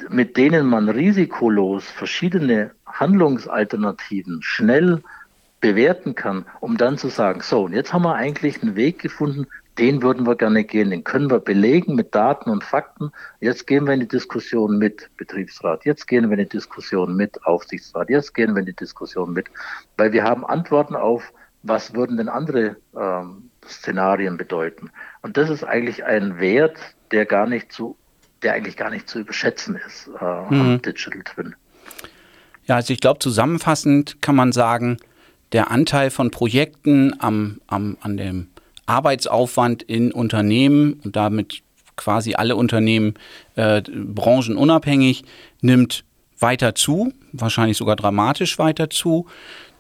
mit 0.10 0.38
denen 0.38 0.66
man 0.66 0.90
risikolos 0.90 1.86
verschiedene 1.86 2.72
Handlungsalternativen 2.86 4.42
schnell 4.42 5.02
bewerten 5.60 6.16
kann, 6.16 6.46
um 6.60 6.78
dann 6.78 6.98
zu 6.98 7.08
sagen, 7.08 7.42
so, 7.42 7.66
und 7.66 7.74
jetzt 7.74 7.94
haben 7.94 8.04
wir 8.04 8.16
eigentlich 8.16 8.62
einen 8.62 8.76
Weg 8.76 9.00
gefunden, 9.00 9.48
den 9.78 10.02
würden 10.02 10.26
wir 10.26 10.36
gerne 10.36 10.64
gehen, 10.64 10.90
den 10.90 11.04
können 11.04 11.30
wir 11.30 11.40
belegen 11.40 11.96
mit 11.96 12.14
Daten 12.14 12.50
und 12.50 12.64
Fakten. 12.64 13.12
Jetzt 13.40 13.68
gehen 13.68 13.86
wir 13.86 13.94
in 13.94 14.02
die 14.02 14.08
Diskussion 14.08 14.78
mit 14.78 15.10
Betriebsrat, 15.18 15.86
jetzt 15.86 16.08
gehen 16.08 16.30
wir 16.30 16.38
in 16.38 16.44
die 16.44 16.50
Diskussion 16.50 17.16
mit 17.16 17.46
Aufsichtsrat, 17.46 18.10
jetzt 18.10 18.34
gehen 18.34 18.54
wir 18.54 18.60
in 18.60 18.66
die 18.66 18.76
Diskussion 18.76 19.34
mit, 19.34 19.48
weil 19.98 20.12
wir 20.12 20.24
haben 20.24 20.46
Antworten 20.46 20.96
auf, 20.96 21.32
was 21.64 21.94
würden 21.94 22.18
denn 22.18 22.30
andere 22.30 22.78
ähm, 22.96 23.50
Szenarien 23.66 24.38
bedeuten. 24.38 24.90
Und 25.22 25.38
das 25.38 25.50
ist 25.50 25.64
eigentlich 25.64 26.04
ein 26.04 26.40
Wert, 26.40 26.78
der 27.12 27.26
gar 27.26 27.48
nicht 27.48 27.72
zu, 27.72 27.96
der 28.42 28.54
eigentlich 28.54 28.78
gar 28.78 28.90
nicht 28.90 29.08
zu 29.08 29.20
überschätzen 29.20 29.80
ist 29.88 30.10
äh, 30.20 30.24
mhm. 30.24 30.62
am 30.62 30.82
Digital 30.82 31.24
Twin. 31.24 31.56
Ja, 32.66 32.76
also 32.76 32.94
ich 32.94 33.00
glaube, 33.00 33.20
zusammenfassend 33.20 34.22
kann 34.22 34.36
man 34.36 34.52
sagen, 34.52 34.98
der 35.52 35.72
Anteil 35.72 36.10
von 36.10 36.32
Projekten 36.32 37.14
am, 37.20 37.60
am, 37.68 37.98
an 38.02 38.18
dem 38.18 38.48
Arbeitsaufwand 38.92 39.84
in 39.84 40.12
Unternehmen 40.12 41.00
und 41.04 41.16
damit 41.16 41.64
quasi 41.96 42.36
alle 42.36 42.58
Unternehmen 42.58 43.14
äh, 43.56 43.82
branchenunabhängig 43.82 45.24
nimmt 45.62 46.04
weiter 46.40 46.76
zu, 46.76 47.14
wahrscheinlich 47.32 47.78
sogar 47.78 47.96
dramatisch 47.96 48.60
weiter 48.60 48.90
zu 48.90 49.28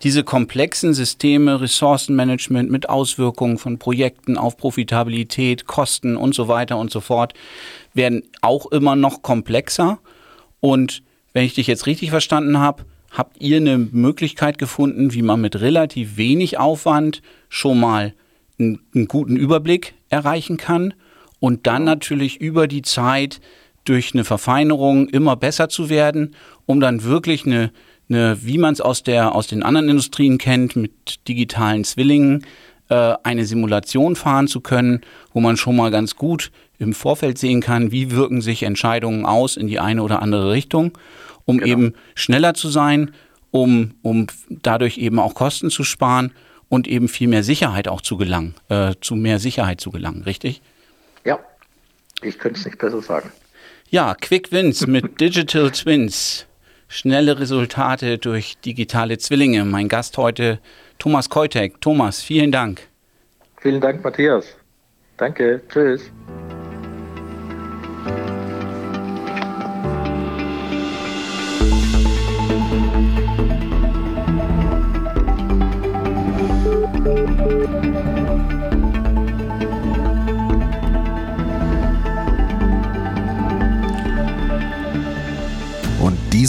diese 0.03 0.23
komplexen 0.23 0.93
Systeme, 0.93 1.61
Ressourcenmanagement 1.61 2.71
mit 2.71 2.89
Auswirkungen 2.89 3.57
von 3.57 3.77
Projekten 3.77 4.37
auf 4.37 4.57
Profitabilität, 4.57 5.67
Kosten 5.67 6.17
und 6.17 6.33
so 6.33 6.47
weiter 6.47 6.77
und 6.77 6.89
so 6.89 7.01
fort, 7.01 7.33
werden 7.93 8.23
auch 8.41 8.65
immer 8.71 8.95
noch 8.95 9.21
komplexer. 9.21 9.99
Und 10.59 11.03
wenn 11.33 11.45
ich 11.45 11.53
dich 11.53 11.67
jetzt 11.67 11.85
richtig 11.85 12.09
verstanden 12.09 12.57
habe, 12.57 12.85
habt 13.11 13.39
ihr 13.39 13.57
eine 13.57 13.77
Möglichkeit 13.77 14.57
gefunden, 14.57 15.13
wie 15.13 15.21
man 15.21 15.41
mit 15.41 15.59
relativ 15.61 16.17
wenig 16.17 16.57
Aufwand 16.57 17.21
schon 17.49 17.79
mal 17.79 18.13
einen, 18.93 19.07
guten 19.07 19.35
Überblick 19.35 19.93
erreichen 20.09 20.57
kann 20.57 20.93
und 21.39 21.67
dann 21.67 21.83
natürlich 21.83 22.39
über 22.39 22.67
die 22.67 22.81
Zeit 22.81 23.41
durch 23.83 24.13
eine 24.13 24.23
Verfeinerung 24.23 25.09
immer 25.09 25.35
besser 25.35 25.69
zu 25.69 25.89
werden, 25.89 26.35
um 26.65 26.79
dann 26.79 27.03
wirklich 27.03 27.45
eine 27.45 27.71
eine, 28.11 28.37
wie 28.43 28.57
man 28.57 28.73
es 28.73 28.81
aus, 28.81 29.03
aus 29.07 29.47
den 29.47 29.63
anderen 29.63 29.89
Industrien 29.89 30.37
kennt, 30.37 30.75
mit 30.75 31.27
digitalen 31.27 31.83
Zwillingen, 31.83 32.45
äh, 32.89 33.15
eine 33.23 33.45
Simulation 33.45 34.15
fahren 34.15 34.47
zu 34.47 34.61
können, 34.61 35.01
wo 35.33 35.39
man 35.39 35.57
schon 35.57 35.75
mal 35.75 35.91
ganz 35.91 36.15
gut 36.15 36.51
im 36.77 36.93
Vorfeld 36.93 37.37
sehen 37.37 37.61
kann, 37.61 37.91
wie 37.91 38.11
wirken 38.11 38.41
sich 38.41 38.63
Entscheidungen 38.63 39.25
aus 39.25 39.55
in 39.55 39.67
die 39.67 39.79
eine 39.79 40.03
oder 40.03 40.21
andere 40.21 40.51
Richtung, 40.51 40.97
um 41.45 41.59
genau. 41.59 41.71
eben 41.71 41.93
schneller 42.15 42.53
zu 42.53 42.69
sein, 42.69 43.11
um, 43.51 43.93
um 44.01 44.27
dadurch 44.49 44.97
eben 44.97 45.19
auch 45.19 45.33
Kosten 45.33 45.69
zu 45.69 45.83
sparen 45.83 46.33
und 46.71 46.87
eben 46.87 47.09
viel 47.09 47.27
mehr 47.27 47.43
Sicherheit 47.43 47.89
auch 47.89 47.99
zu 47.99 48.15
gelangen, 48.15 48.55
äh, 48.69 48.95
zu 49.01 49.15
mehr 49.15 49.39
Sicherheit 49.39 49.81
zu 49.81 49.91
gelangen, 49.91 50.23
richtig? 50.23 50.61
Ja, 51.25 51.37
ich 52.21 52.39
könnte 52.39 52.59
es 52.59 52.65
nicht 52.65 52.77
besser 52.77 53.01
sagen. 53.01 53.29
Ja, 53.89 54.15
Quick 54.15 54.53
Wins 54.53 54.87
mit 54.87 55.19
Digital 55.21 55.69
Twins 55.71 56.47
schnelle 56.87 57.37
Resultate 57.37 58.17
durch 58.17 58.57
digitale 58.59 59.17
Zwillinge. 59.17 59.65
Mein 59.65 59.89
Gast 59.89 60.17
heute 60.17 60.59
Thomas 60.97 61.29
Keutek. 61.29 61.81
Thomas, 61.81 62.21
vielen 62.21 62.53
Dank. 62.53 62.87
Vielen 63.59 63.81
Dank, 63.81 64.01
Matthias. 64.01 64.45
Danke. 65.17 65.61
Tschüss. 65.67 66.09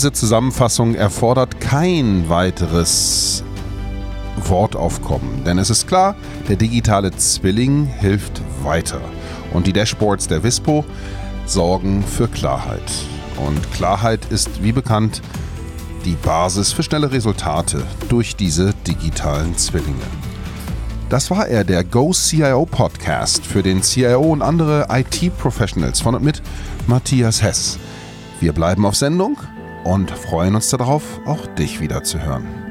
Diese 0.03 0.11
Zusammenfassung 0.11 0.95
erfordert 0.95 1.61
kein 1.61 2.29
weiteres 2.29 3.45
Wortaufkommen, 4.49 5.45
denn 5.45 5.59
es 5.59 5.71
ist 5.71 5.87
klar, 5.87 6.17
der 6.49 6.57
digitale 6.57 7.11
Zwilling 7.13 7.85
hilft 7.85 8.41
weiter. 8.65 9.01
Und 9.53 9.67
die 9.67 9.73
Dashboards 9.73 10.27
der 10.27 10.43
Vispo 10.43 10.85
sorgen 11.45 12.03
für 12.03 12.27
Klarheit. 12.27 12.91
Und 13.47 13.71
Klarheit 13.75 14.25
ist, 14.31 14.63
wie 14.65 14.73
bekannt, 14.73 15.21
die 16.07 16.17
Basis 16.17 16.73
für 16.73 16.83
schnelle 16.83 17.13
Resultate 17.13 17.85
durch 18.09 18.35
diese 18.35 18.73
digitalen 18.87 19.57
Zwillinge. 19.59 20.32
Das 21.13 21.31
war 21.31 21.47
er, 21.47 21.63
der 21.63 21.85
Go 21.85 22.15
CIO 22.15 22.65
Podcast 22.65 23.45
für 23.45 23.63
den 23.63 23.83
CIO 23.83 24.33
und 24.33 24.41
andere 24.41 24.87
IT-Professionals 24.89 26.01
von 26.01 26.15
und 26.15 26.25
mit 26.25 26.41
Matthias 26.87 27.43
Hess. 27.43 27.79
Wir 28.41 28.55
bleiben 28.55 28.87
auf 28.87 28.97
Sendung 28.97 29.37
und 29.85 30.11
freuen 30.11 30.55
uns 30.55 30.71
darauf, 30.71 31.21
auch 31.27 31.47
dich 31.49 31.81
wieder 31.81 32.03
zu 32.03 32.19
hören. 32.19 32.62